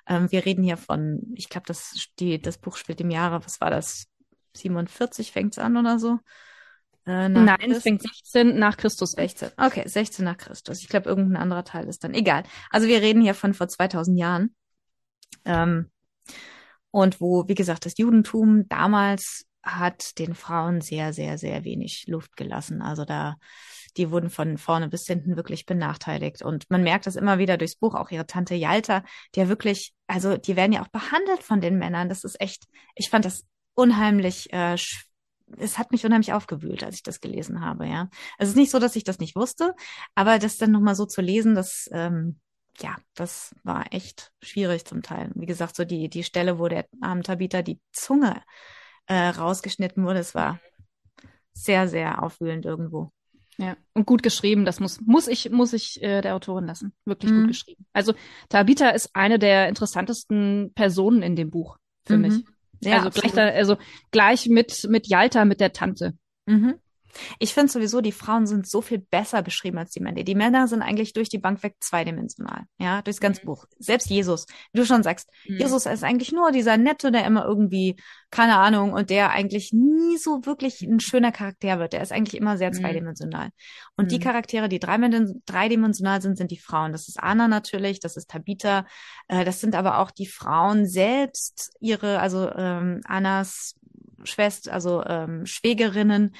[0.06, 1.94] Ähm, wir reden hier von, ich glaube, das,
[2.42, 4.08] das Buch spielt im Jahre, was war das,
[4.56, 6.18] 47 fängt's an oder so.
[7.06, 9.12] Äh, Nein, es fängt 16 nach Christus.
[9.12, 9.50] 16.
[9.56, 10.80] Okay, 16 nach Christus.
[10.80, 12.44] Ich glaube, irgendein anderer Teil ist dann egal.
[12.70, 14.54] Also wir reden hier von vor 2000 Jahren.
[15.44, 15.90] Ähm,
[16.90, 22.36] und wo, wie gesagt, das Judentum damals hat den Frauen sehr, sehr, sehr wenig Luft
[22.36, 22.82] gelassen.
[22.82, 23.36] Also da,
[23.96, 26.42] die wurden von vorne bis hinten wirklich benachteiligt.
[26.42, 29.94] Und man merkt das immer wieder durchs Buch, auch ihre Tante Yalta, die ja wirklich,
[30.06, 32.08] also die werden ja auch behandelt von den Männern.
[32.08, 34.76] Das ist echt, ich fand das unheimlich, äh,
[35.58, 38.08] es hat mich unheimlich aufgewühlt, als ich das gelesen habe, ja.
[38.38, 39.74] Es ist nicht so, dass ich das nicht wusste,
[40.14, 42.40] aber das dann nochmal so zu lesen, das, ähm,
[42.80, 45.30] ja, das war echt schwierig zum Teil.
[45.34, 48.42] Wie gesagt, so die, die Stelle, wo der armen Tabitha die Zunge
[49.06, 50.58] äh, rausgeschnitten wurde, es war
[51.52, 53.12] sehr, sehr aufwühlend irgendwo.
[53.58, 56.94] Ja, und gut geschrieben, das muss, muss ich, muss ich äh, der Autorin lassen.
[57.04, 57.40] Wirklich mhm.
[57.40, 57.86] gut geschrieben.
[57.92, 58.14] Also
[58.48, 62.22] Tabitha ist eine der interessantesten Personen in dem Buch für mhm.
[62.22, 62.44] mich.
[62.84, 63.76] Ja, also gleich, da, also
[64.10, 66.14] gleich mit, mit Yalta, mit der Tante.
[66.46, 66.74] Mhm.
[67.38, 70.22] Ich finde sowieso, die Frauen sind so viel besser beschrieben als die Männer.
[70.22, 73.46] Die Männer sind eigentlich durch die Bank weg zweidimensional, ja, durchs ganze mhm.
[73.46, 73.66] Buch.
[73.78, 75.58] Selbst Jesus, wie du schon sagst, mhm.
[75.58, 77.96] Jesus ist eigentlich nur dieser Nette, der immer irgendwie,
[78.30, 81.92] keine Ahnung, und der eigentlich nie so wirklich ein schöner Charakter wird.
[81.92, 82.74] Der ist eigentlich immer sehr mhm.
[82.74, 83.50] zweidimensional.
[83.96, 84.22] Und die mhm.
[84.22, 86.92] Charaktere, die dreidimensional sind, sind die Frauen.
[86.92, 88.86] Das ist Anna natürlich, das ist Tabitha,
[89.28, 93.76] äh, das sind aber auch die Frauen selbst, ihre, also ähm, Annas
[94.24, 96.34] Schwester, also ähm, Schwägerinnen,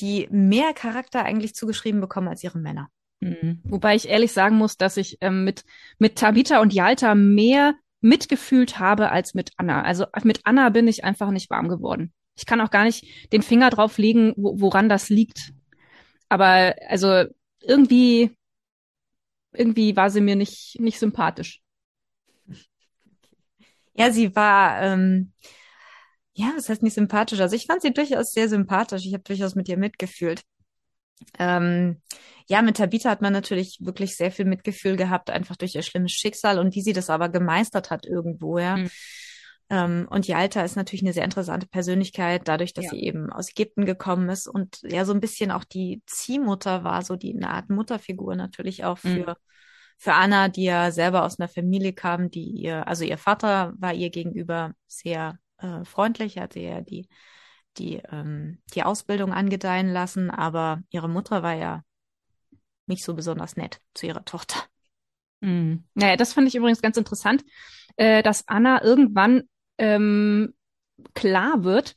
[0.00, 2.88] die mehr Charakter eigentlich zugeschrieben bekommen als ihre Männer.
[3.20, 3.60] Mhm.
[3.64, 5.64] Wobei ich ehrlich sagen muss, dass ich ähm, mit,
[5.98, 9.82] mit Tabitha und Yalta mehr mitgefühlt habe als mit Anna.
[9.82, 12.12] Also mit Anna bin ich einfach nicht warm geworden.
[12.34, 15.52] Ich kann auch gar nicht den Finger drauf legen, wo, woran das liegt.
[16.28, 17.24] Aber also
[17.60, 18.36] irgendwie,
[19.52, 21.60] irgendwie war sie mir nicht, nicht sympathisch.
[23.94, 25.32] Ja, sie war, ähm,
[26.34, 27.40] ja, das heißt nicht sympathisch.
[27.40, 29.04] Also ich fand sie durchaus sehr sympathisch.
[29.06, 30.42] Ich habe durchaus mit ihr mitgefühlt.
[31.38, 32.00] Ähm,
[32.48, 36.12] ja, mit Tabitha hat man natürlich wirklich sehr viel Mitgefühl gehabt, einfach durch ihr schlimmes
[36.12, 38.78] Schicksal und wie sie das aber gemeistert hat irgendwo, ja.
[38.78, 38.90] Mhm.
[39.70, 42.90] Ähm, und Yalta ist natürlich eine sehr interessante Persönlichkeit, dadurch, dass ja.
[42.90, 47.02] sie eben aus Ägypten gekommen ist und ja so ein bisschen auch die Ziehmutter war,
[47.02, 49.34] so die eine Art Mutterfigur natürlich auch für, mhm.
[49.96, 53.94] für Anna, die ja selber aus einer Familie kam, die ihr, also ihr Vater war
[53.94, 57.08] ihr gegenüber sehr äh, freundlich, hat sie ja die,
[57.78, 61.82] die, ähm, die Ausbildung angedeihen lassen, aber ihre Mutter war ja
[62.86, 64.56] nicht so besonders nett zu ihrer Tochter.
[65.40, 65.84] Mhm.
[65.94, 67.44] Naja, das fand ich übrigens ganz interessant,
[67.96, 69.44] äh, dass Anna irgendwann
[69.78, 70.54] ähm,
[71.14, 71.94] klar wird,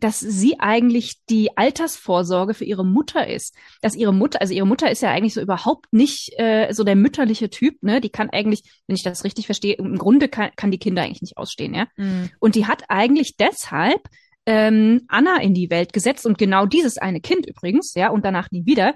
[0.00, 3.54] dass sie eigentlich die Altersvorsorge für ihre Mutter ist.
[3.82, 6.96] Dass ihre Mutter, also ihre Mutter ist ja eigentlich so überhaupt nicht äh, so der
[6.96, 8.00] mütterliche Typ, ne?
[8.00, 11.22] Die kann eigentlich, wenn ich das richtig verstehe, im Grunde kann, kann die Kinder eigentlich
[11.22, 11.86] nicht ausstehen, ja.
[11.96, 12.30] Mhm.
[12.38, 14.08] Und die hat eigentlich deshalb
[14.46, 18.50] ähm, Anna in die Welt gesetzt und genau dieses eine Kind übrigens, ja, und danach
[18.50, 18.94] nie wieder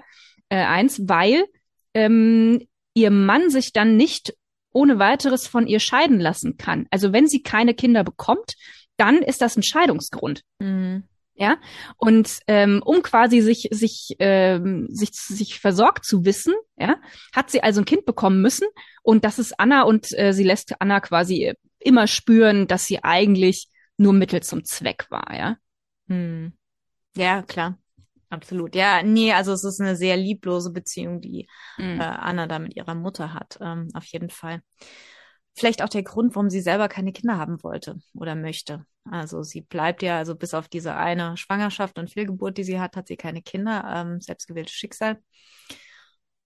[0.49, 1.45] äh, eins, weil
[1.93, 2.61] ähm,
[2.93, 4.33] ihr Mann sich dann nicht
[4.71, 6.87] ohne weiteres von ihr scheiden lassen kann.
[6.89, 8.55] Also wenn sie keine Kinder bekommt,
[9.03, 10.43] dann ist das ein Scheidungsgrund.
[10.59, 11.03] Mhm.
[11.35, 11.57] Ja,
[11.97, 16.97] und ähm, um quasi sich sich ähm, sich sich versorgt zu wissen, ja,
[17.35, 18.67] hat sie also ein Kind bekommen müssen
[19.01, 23.67] und das ist Anna und äh, sie lässt Anna quasi immer spüren, dass sie eigentlich
[23.97, 25.57] nur Mittel zum Zweck war, ja.
[26.07, 26.53] Hm.
[27.17, 27.79] Ja, klar.
[28.29, 28.75] Absolut.
[28.75, 31.99] Ja, nee, also es ist eine sehr lieblose Beziehung, die mhm.
[31.99, 34.61] äh, Anna da mit ihrer Mutter hat, ähm, auf jeden Fall.
[35.55, 38.85] Vielleicht auch der Grund, warum sie selber keine Kinder haben wollte oder möchte.
[39.09, 42.95] Also sie bleibt ja, also bis auf diese eine Schwangerschaft und Fehlgeburt, die sie hat,
[42.95, 45.21] hat sie keine Kinder, ähm, selbstgewähltes Schicksal.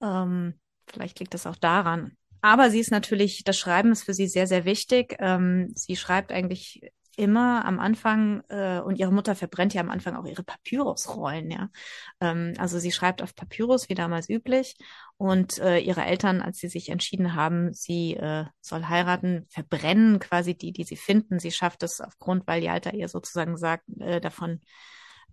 [0.02, 2.18] Ähm, vielleicht liegt das auch daran.
[2.42, 5.16] Aber sie ist natürlich, das Schreiben ist für sie sehr, sehr wichtig.
[5.20, 6.82] Ähm, sie schreibt eigentlich
[7.18, 11.70] immer am Anfang, äh, und ihre Mutter verbrennt ja am Anfang auch ihre Papyrusrollen, ja.
[12.22, 14.78] Ähm, also sie schreibt auf Papyrus, wie damals üblich.
[15.18, 20.56] Und äh, ihre Eltern, als sie sich entschieden haben, sie äh, soll heiraten, verbrennen quasi
[20.56, 21.40] die, die sie finden.
[21.40, 24.62] Sie schafft es aufgrund, weil die Alter ihr sozusagen sagt, äh, davon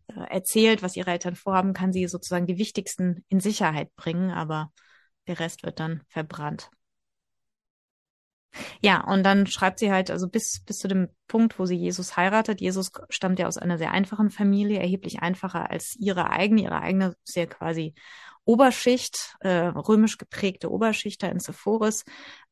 [0.08, 4.72] äh, erzählt, was ihre Eltern vorhaben, kann sie sozusagen die wichtigsten in Sicherheit bringen, aber
[5.26, 6.70] der Rest wird dann verbrannt.
[8.80, 12.16] Ja, und dann schreibt sie halt, also bis, bis zu dem Punkt, wo sie Jesus
[12.16, 12.60] heiratet.
[12.60, 16.62] Jesus stammt ja aus einer sehr einfachen Familie, erheblich einfacher als ihre eigene.
[16.62, 17.94] Ihre eigene sehr quasi
[18.44, 22.04] Oberschicht, äh, römisch geprägte Oberschicht da in Sephoris.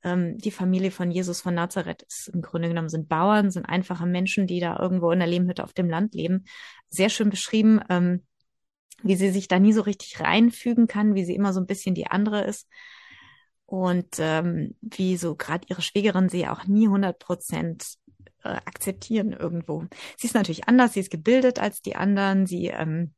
[0.03, 4.07] Ähm, die Familie von Jesus von Nazareth ist im Grunde genommen sind Bauern, sind einfache
[4.07, 6.45] Menschen, die da irgendwo in der Lehmhütte auf dem Land leben.
[6.88, 8.25] Sehr schön beschrieben, ähm,
[9.03, 11.95] wie sie sich da nie so richtig reinfügen kann, wie sie immer so ein bisschen
[11.95, 12.69] die andere ist
[13.73, 17.95] und ähm, wie so gerade ihre Schwägerin sie auch nie 100 Prozent
[18.45, 19.87] äh, akzeptieren irgendwo.
[20.19, 23.15] Sie ist natürlich anders, sie ist gebildet als die anderen, sie ähm,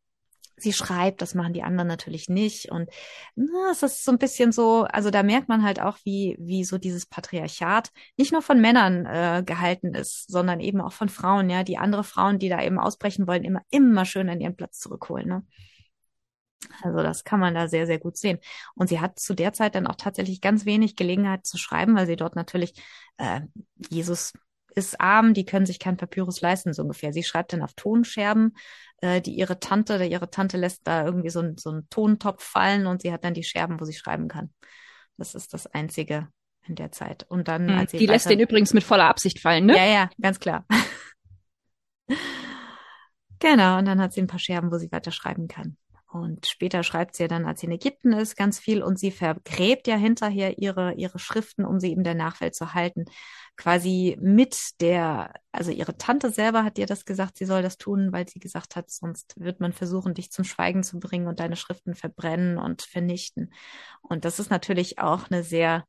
[0.57, 2.89] sie schreibt, das machen die anderen natürlich nicht und
[3.35, 6.63] na, es ist so ein bisschen so, also da merkt man halt auch, wie wie
[6.63, 11.51] so dieses Patriarchat nicht nur von Männern äh, gehalten ist, sondern eben auch von Frauen,
[11.51, 14.79] ja, die andere Frauen, die da eben ausbrechen wollen, immer immer schön an ihren Platz
[14.79, 15.43] zurückholen, ne?
[16.83, 18.39] Also das kann man da sehr, sehr gut sehen.
[18.75, 22.07] Und sie hat zu der Zeit dann auch tatsächlich ganz wenig Gelegenheit zu schreiben, weil
[22.07, 22.75] sie dort natürlich,
[23.19, 23.43] äh,
[23.91, 24.33] Jesus
[24.75, 27.13] ist arm, die können sich kein Papyrus leisten, so ungefähr.
[27.13, 28.57] Sie schreibt dann auf Tonscherben,
[29.01, 32.43] äh, die ihre Tante, oder ihre Tante lässt da irgendwie so, ein, so einen Tontopf
[32.43, 34.53] fallen und sie hat dann die Scherben, wo sie schreiben kann.
[35.17, 36.29] Das ist das Einzige
[36.67, 37.25] in der Zeit.
[37.29, 39.77] Und dann, hm, als sie Die lässt den übrigens mit voller Absicht fallen, ne?
[39.77, 40.67] Ja, ja, ganz klar.
[43.39, 45.77] genau, und dann hat sie ein paar Scherben, wo sie weiter schreiben kann.
[46.15, 49.11] Und später schreibt sie ja dann, als sie in Ägypten ist, ganz viel und sie
[49.11, 53.07] vergräbt ja hinterher ihre, ihre Schriften, um sie eben der Nachwelt zu halten.
[53.57, 58.13] Quasi mit der, also ihre Tante selber hat ihr das gesagt, sie soll das tun,
[58.13, 61.57] weil sie gesagt hat, sonst wird man versuchen, dich zum Schweigen zu bringen und deine
[61.57, 63.53] Schriften verbrennen und vernichten.
[64.01, 65.85] Und das ist natürlich auch eine sehr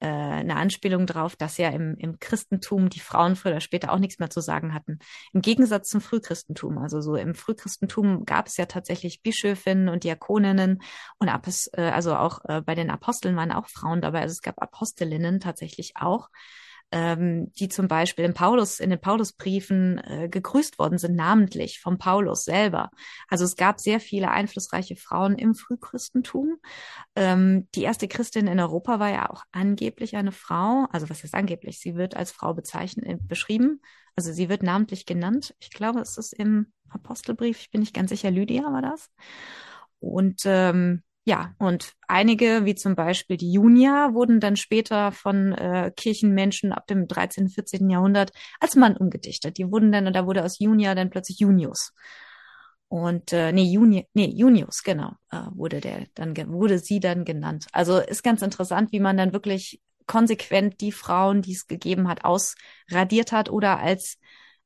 [0.00, 3.98] äh, eine Anspielung darauf, dass ja im, im Christentum die Frauen früher oder später auch
[3.98, 4.98] nichts mehr zu sagen hatten.
[5.32, 6.78] Im Gegensatz zum Frühchristentum.
[6.78, 10.82] Also so im Frühchristentum gab es ja tatsächlich Bischöfinnen und Diakoninnen
[11.18, 14.22] und ab es, äh, also auch äh, bei den Aposteln waren auch Frauen dabei.
[14.22, 16.28] Also es gab Apostelinnen tatsächlich auch
[16.90, 21.98] ähm, die zum Beispiel in Paulus, in den Paulusbriefen äh, gegrüßt worden sind, namentlich vom
[21.98, 22.90] Paulus selber.
[23.28, 26.58] Also es gab sehr viele einflussreiche Frauen im Frühchristentum.
[27.14, 30.86] Ähm, die erste Christin in Europa war ja auch angeblich eine Frau.
[30.90, 31.78] Also was ist angeblich?
[31.78, 33.80] Sie wird als Frau bezeichnet, äh, beschrieben.
[34.16, 35.54] Also sie wird namentlich genannt.
[35.60, 39.10] Ich glaube, es ist im Apostelbrief, ich bin nicht ganz sicher, Lydia war das.
[40.00, 45.92] Und ähm, ja, und einige, wie zum Beispiel die Junia, wurden dann später von äh,
[45.94, 47.90] Kirchenmenschen ab dem 13., 14.
[47.90, 49.58] Jahrhundert als Mann umgedichtet.
[49.58, 51.92] Die wurden dann, und da wurde aus Junia dann plötzlich Junius.
[52.88, 57.66] Und äh, nee, Juni, nee, Junius, genau, äh, wurde der dann wurde sie dann genannt.
[57.72, 62.24] Also ist ganz interessant, wie man dann wirklich konsequent die Frauen, die es gegeben hat,
[62.24, 64.16] ausradiert hat oder als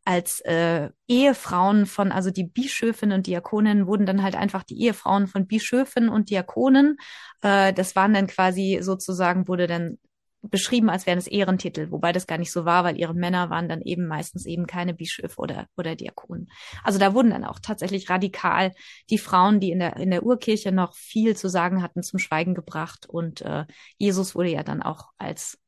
[0.05, 5.27] als äh, Ehefrauen von, also die Bischöfinnen und Diakoninnen wurden dann halt einfach die Ehefrauen
[5.29, 6.97] von Bischöfen und Diakonen.
[7.41, 9.99] Äh, das waren dann quasi sozusagen, wurde dann
[10.43, 13.69] beschrieben, als wären es Ehrentitel, wobei das gar nicht so war, weil ihre Männer waren
[13.69, 16.51] dann eben meistens eben keine Bischöfe oder, oder Diakonen.
[16.83, 18.73] Also da wurden dann auch tatsächlich radikal
[19.09, 22.55] die Frauen, die in der, in der Urkirche noch viel zu sagen hatten, zum Schweigen
[22.55, 23.07] gebracht.
[23.09, 23.67] Und äh,
[23.99, 25.59] Jesus wurde ja dann auch als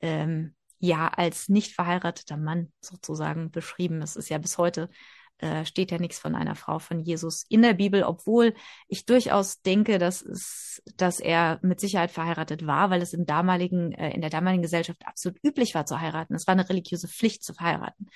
[0.00, 4.02] ähm, ja als nicht verheirateter Mann sozusagen beschrieben.
[4.02, 4.90] Es ist ja bis heute
[5.38, 8.52] äh, steht ja nichts von einer Frau von Jesus in der Bibel, obwohl
[8.88, 13.92] ich durchaus denke, dass es, dass er mit Sicherheit verheiratet war, weil es im damaligen,
[13.92, 16.34] äh, in der damaligen Gesellschaft absolut üblich war zu heiraten.
[16.34, 18.08] Es war eine religiöse Pflicht zu verheiraten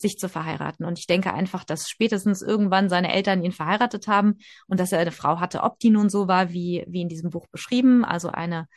[0.00, 0.84] sich zu verheiraten.
[0.84, 5.00] Und ich denke einfach, dass spätestens irgendwann seine Eltern ihn verheiratet haben und dass er
[5.00, 8.28] eine Frau hatte, ob die nun so war, wie, wie in diesem Buch beschrieben, also
[8.28, 8.68] eine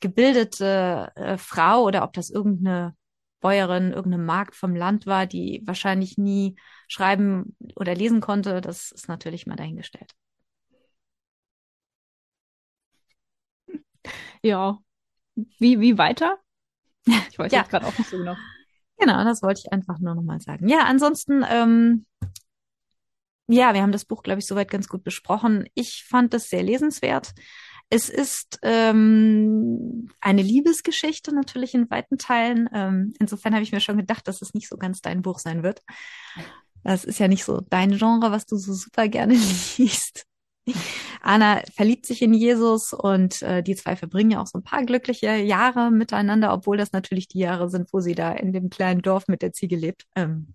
[0.00, 2.94] gebildete äh, Frau oder ob das irgendeine
[3.40, 6.56] Bäuerin, irgendeine Magd vom Land war, die wahrscheinlich nie
[6.88, 10.12] schreiben oder lesen konnte, das ist natürlich mal dahingestellt.
[14.42, 14.78] Ja.
[15.58, 16.38] Wie, wie weiter?
[17.04, 17.60] Ich weiß ja.
[17.60, 18.36] jetzt gerade auch nicht so genau.
[18.98, 20.68] Genau, das wollte ich einfach nur nochmal sagen.
[20.68, 22.06] Ja, ansonsten, ähm,
[23.46, 25.68] ja, wir haben das Buch, glaube ich, soweit ganz gut besprochen.
[25.74, 27.32] Ich fand es sehr lesenswert.
[27.90, 32.68] Es ist ähm, eine Liebesgeschichte natürlich in weiten Teilen.
[32.72, 35.62] Ähm, insofern habe ich mir schon gedacht, dass es nicht so ganz dein Buch sein
[35.62, 35.82] wird.
[36.84, 39.34] Das ist ja nicht so dein Genre, was du so super gerne
[39.76, 40.26] liest.
[41.22, 44.84] Anna verliebt sich in Jesus und äh, die zwei verbringen ja auch so ein paar
[44.84, 49.00] glückliche Jahre miteinander, obwohl das natürlich die Jahre sind, wo sie da in dem kleinen
[49.00, 50.06] Dorf mit der Ziege lebt.
[50.14, 50.54] Ähm,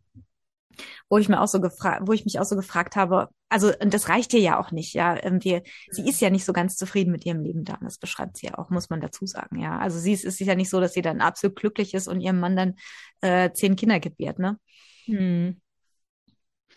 [1.09, 3.93] wo ich mir auch so gefragt, wo ich mich auch so gefragt habe, also und
[3.93, 5.17] das reicht dir ja auch nicht, ja.
[5.43, 7.77] Wir, sie ist ja nicht so ganz zufrieden mit ihrem Leben da.
[7.81, 9.77] Das beschreibt sie ja auch, muss man dazu sagen, ja.
[9.79, 12.39] Also sie ist, ist ja nicht so, dass sie dann absolut glücklich ist und ihrem
[12.39, 12.75] Mann dann
[13.21, 14.59] äh, zehn Kinder gebärt, ne?
[15.05, 15.59] Hm.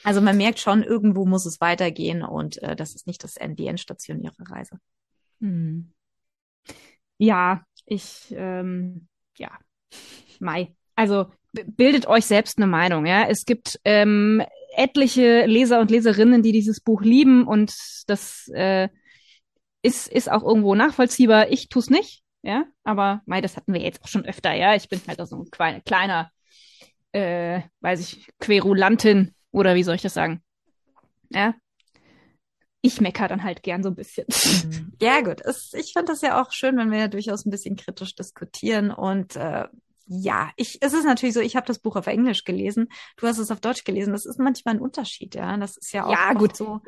[0.02, 3.59] Also man merkt schon, irgendwo muss es weitergehen und äh, das ist nicht das End,
[3.59, 4.78] die Endstation ihrer Reise.
[5.40, 5.92] Hm.
[7.18, 9.50] Ja, ich, ähm, ja,
[10.40, 10.74] Mai.
[10.94, 11.30] Also
[11.64, 13.07] bildet euch selbst eine Meinung.
[13.07, 14.42] Ja, es gibt ähm,
[14.77, 17.75] etliche Leser und Leserinnen, die dieses Buch lieben und
[18.07, 18.88] das äh,
[19.83, 21.51] ist ist auch irgendwo nachvollziehbar.
[21.51, 22.23] Ich tu's nicht.
[22.42, 24.55] Ja, aber mei, das hatten wir jetzt auch schon öfter.
[24.55, 26.31] Ja, ich bin halt auch so ein kleiner,
[27.12, 30.42] äh, weiß ich, Querulantin oder wie soll ich das sagen?
[31.31, 31.55] Ja,
[32.87, 34.27] ich mecker dann halt gern so ein bisschen.
[35.03, 35.42] Ja, gut.
[35.42, 38.90] Es, ich fand das ja auch schön, wenn wir ja durchaus ein bisschen kritisch diskutieren
[38.90, 39.66] und äh,
[40.07, 43.38] ja, ich, es ist natürlich so, ich habe das Buch auf Englisch gelesen, du hast
[43.38, 44.12] es auf Deutsch gelesen.
[44.12, 45.57] Das ist manchmal ein Unterschied, ja.
[45.57, 46.57] Das ist ja auch ja, gut.
[46.57, 46.81] so.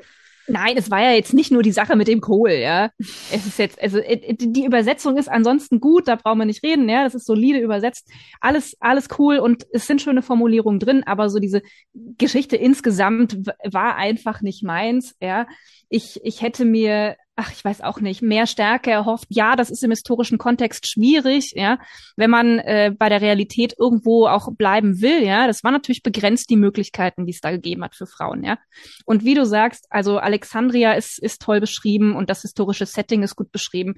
[0.51, 2.91] Nein, es war ja jetzt nicht nur die Sache mit dem Kohl, ja.
[2.99, 6.89] Es ist jetzt, also äh, die Übersetzung ist ansonsten gut, da brauchen wir nicht reden,
[6.89, 7.05] ja.
[7.05, 8.09] Das ist solide übersetzt,
[8.41, 13.97] alles, alles cool und es sind schöne Formulierungen drin, aber so diese Geschichte insgesamt war
[13.97, 15.47] einfach nicht meins, ja.
[15.91, 19.29] Ich, ich hätte mir ach, ich weiß auch nicht, mehr Stärke erhofft.
[19.29, 21.79] Ja, das ist im historischen Kontext schwierig, ja,
[22.17, 25.47] wenn man äh, bei der Realität irgendwo auch bleiben will, ja.
[25.47, 28.59] Das war natürlich begrenzt die Möglichkeiten, die es da gegeben hat für Frauen, ja.
[29.05, 33.37] Und wie du sagst, also Alexandria ist, ist toll beschrieben und das historische Setting ist
[33.37, 33.95] gut beschrieben.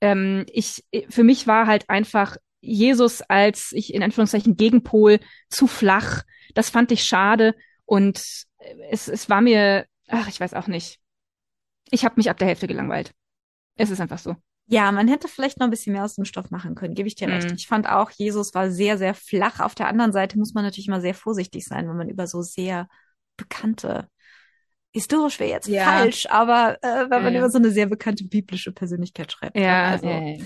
[0.00, 6.22] Ähm, ich, für mich war halt einfach Jesus als ich in Anführungszeichen Gegenpol zu flach.
[6.54, 8.18] Das fand ich schade und
[8.90, 10.98] es, es war mir, ach, ich weiß auch nicht
[11.90, 13.12] ich habe mich ab der Hälfte gelangweilt.
[13.76, 14.36] Es ist einfach so.
[14.66, 17.16] Ja, man hätte vielleicht noch ein bisschen mehr aus dem Stoff machen können, gebe ich
[17.16, 17.50] dir recht.
[17.50, 17.56] Mhm.
[17.56, 19.58] Ich fand auch, Jesus war sehr, sehr flach.
[19.58, 22.40] Auf der anderen Seite muss man natürlich immer sehr vorsichtig sein, wenn man über so
[22.42, 22.86] sehr
[23.36, 24.06] bekannte,
[24.92, 25.84] historisch wäre jetzt ja.
[25.84, 27.40] falsch, aber äh, wenn man ja.
[27.40, 29.56] über so eine sehr bekannte biblische Persönlichkeit schreibt.
[29.56, 30.36] Ja, also, ja,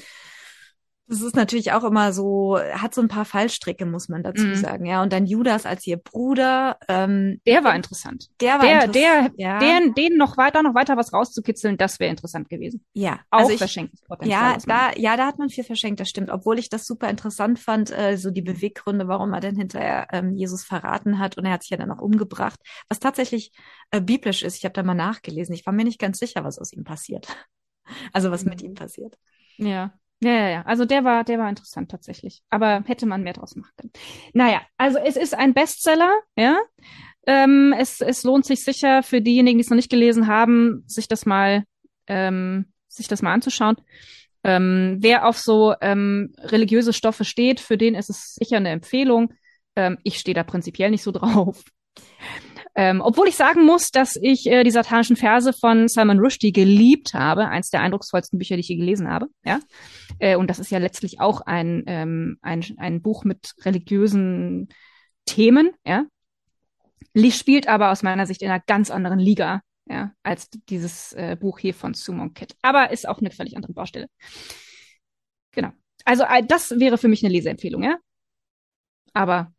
[1.06, 4.54] das ist natürlich auch immer so, hat so ein paar Fallstricke, muss man dazu mhm.
[4.54, 5.02] sagen, ja.
[5.02, 6.78] Und dann Judas als ihr Bruder.
[6.88, 8.30] Ähm, der war interessant.
[8.40, 9.34] Der war der, interessant.
[9.36, 9.58] Der, ja.
[9.58, 12.84] der, den noch weiter, noch weiter was rauszukitzeln, das wäre interessant gewesen.
[12.94, 13.20] Ja.
[13.30, 14.52] Auch also ich, verschenktes Potenzial.
[14.52, 16.30] Ja, da, ja, da hat man viel verschenkt, das stimmt.
[16.30, 20.34] Obwohl ich das super interessant fand, äh, so die Beweggründe, warum er denn hinterher ähm,
[20.34, 22.60] Jesus verraten hat und er hat sich ja dann auch umgebracht.
[22.88, 23.52] Was tatsächlich
[23.90, 24.56] äh, biblisch ist.
[24.56, 25.54] Ich habe da mal nachgelesen.
[25.54, 27.28] Ich war mir nicht ganz sicher, was aus ihm passiert.
[28.14, 28.48] Also was mhm.
[28.48, 29.18] mit ihm passiert.
[29.58, 29.92] Ja.
[30.24, 30.62] Ja, ja, ja.
[30.62, 32.42] Also der war, der war interessant tatsächlich.
[32.48, 33.92] Aber hätte man mehr draus machen können.
[34.32, 36.58] Naja, also es ist ein Bestseller, ja.
[37.26, 41.08] Ähm, es, es lohnt sich sicher für diejenigen, die es noch nicht gelesen haben, sich
[41.08, 41.64] das mal,
[42.06, 43.76] ähm, sich das mal anzuschauen.
[44.44, 49.32] Ähm, wer auf so ähm, religiöse Stoffe steht, für den ist es sicher eine Empfehlung.
[49.76, 51.64] Ähm, ich stehe da prinzipiell nicht so drauf.
[52.76, 57.14] Ähm, obwohl ich sagen muss, dass ich äh, die satanischen Verse von Salman Rushdie geliebt
[57.14, 59.28] habe, eins der eindrucksvollsten Bücher, die ich je gelesen habe.
[59.44, 59.60] Ja,
[60.18, 64.68] äh, und das ist ja letztlich auch ein ähm, ein, ein Buch mit religiösen
[65.24, 65.70] Themen.
[65.86, 66.06] Ja,
[67.30, 69.62] spielt aber aus meiner Sicht in einer ganz anderen Liga.
[69.86, 72.56] Ja, als dieses äh, Buch hier von Sumon Kit.
[72.62, 74.08] Aber ist auch eine völlig andere Baustelle.
[75.52, 75.70] Genau.
[76.04, 77.98] Also äh, das wäre für mich eine Leseempfehlung, ja.
[79.12, 79.52] Aber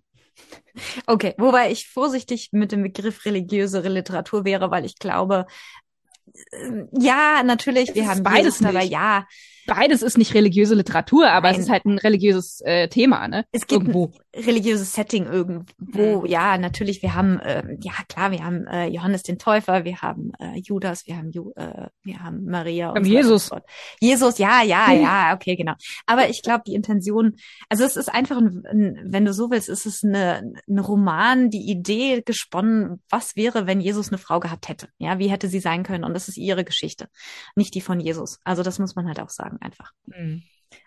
[1.08, 5.46] Okay, wobei ich vorsichtig mit dem Begriff religiöse Literatur wäre, weil ich glaube,
[6.52, 9.26] äh, ja, natürlich, wir haben beides dabei, ja,
[9.66, 11.56] beides ist nicht religiöse Literatur, aber Nein.
[11.56, 13.46] es ist halt ein religiöses äh, Thema, ne?
[13.52, 14.12] Es gibt irgendwo.
[14.36, 16.22] ein religiöses Setting irgendwo.
[16.22, 16.26] Mhm.
[16.28, 20.32] Ja, natürlich, wir haben, äh, ja klar, wir haben äh, Johannes den Täufer, wir haben
[20.40, 23.48] äh, Judas, wir haben Ju äh, wir haben Maria und Jesus.
[23.48, 23.58] So
[24.00, 25.02] Jesus, ja, ja, mhm.
[25.02, 25.74] ja, okay, genau.
[26.06, 27.36] Aber ich glaube, die Intention,
[27.70, 31.50] also es ist einfach, ein, ein, wenn du so willst, ist es eine, ein Roman,
[31.50, 34.90] die Idee gesponnen, was wäre, wenn Jesus eine Frau gehabt hätte?
[34.98, 36.04] Ja, wie hätte sie sein können?
[36.04, 37.08] Und das ist ihre Geschichte,
[37.56, 38.40] nicht die von Jesus.
[38.44, 39.92] Also das muss man halt auch sagen sagen einfach.
[40.06, 40.44] Mhm.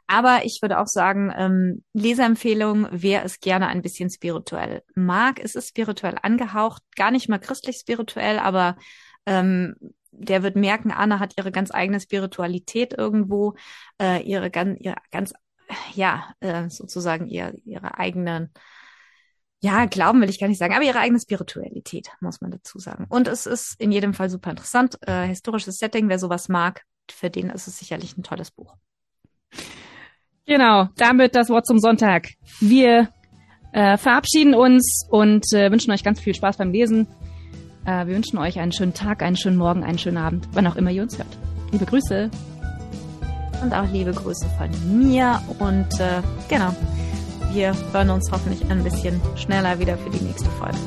[0.07, 5.57] Aber ich würde auch sagen, ähm, Leserempfehlung, wer es gerne ein bisschen spirituell mag, ist
[5.57, 8.77] es spirituell angehaucht, gar nicht mal christlich spirituell, aber
[9.27, 9.77] ähm,
[10.11, 13.55] der wird merken, Anna hat ihre ganz eigene Spiritualität irgendwo,
[14.01, 15.33] äh, ihre ganz, ihre ganz,
[15.95, 18.51] ja, äh, sozusagen ihr, ihre eigenen,
[19.61, 23.07] ja, Glauben will ich gar nicht sagen, aber ihre eigene Spiritualität, muss man dazu sagen.
[23.09, 27.31] Und es ist in jedem Fall super interessant, äh, historisches Setting, wer sowas mag, für
[27.31, 28.75] den ist es sicherlich ein tolles Buch.
[30.47, 32.29] Genau, damit das Wort zum Sonntag.
[32.61, 33.09] Wir
[33.73, 37.07] äh, verabschieden uns und äh, wünschen euch ganz viel Spaß beim Lesen.
[37.85, 40.77] Äh, wir wünschen euch einen schönen Tag, einen schönen Morgen, einen schönen Abend, wann auch
[40.77, 41.37] immer ihr uns hört.
[41.71, 42.31] Liebe Grüße.
[43.63, 45.41] Und auch liebe Grüße von mir.
[45.59, 46.75] Und äh, genau,
[47.53, 50.79] wir hören uns hoffentlich ein bisschen schneller wieder für die nächste Folge.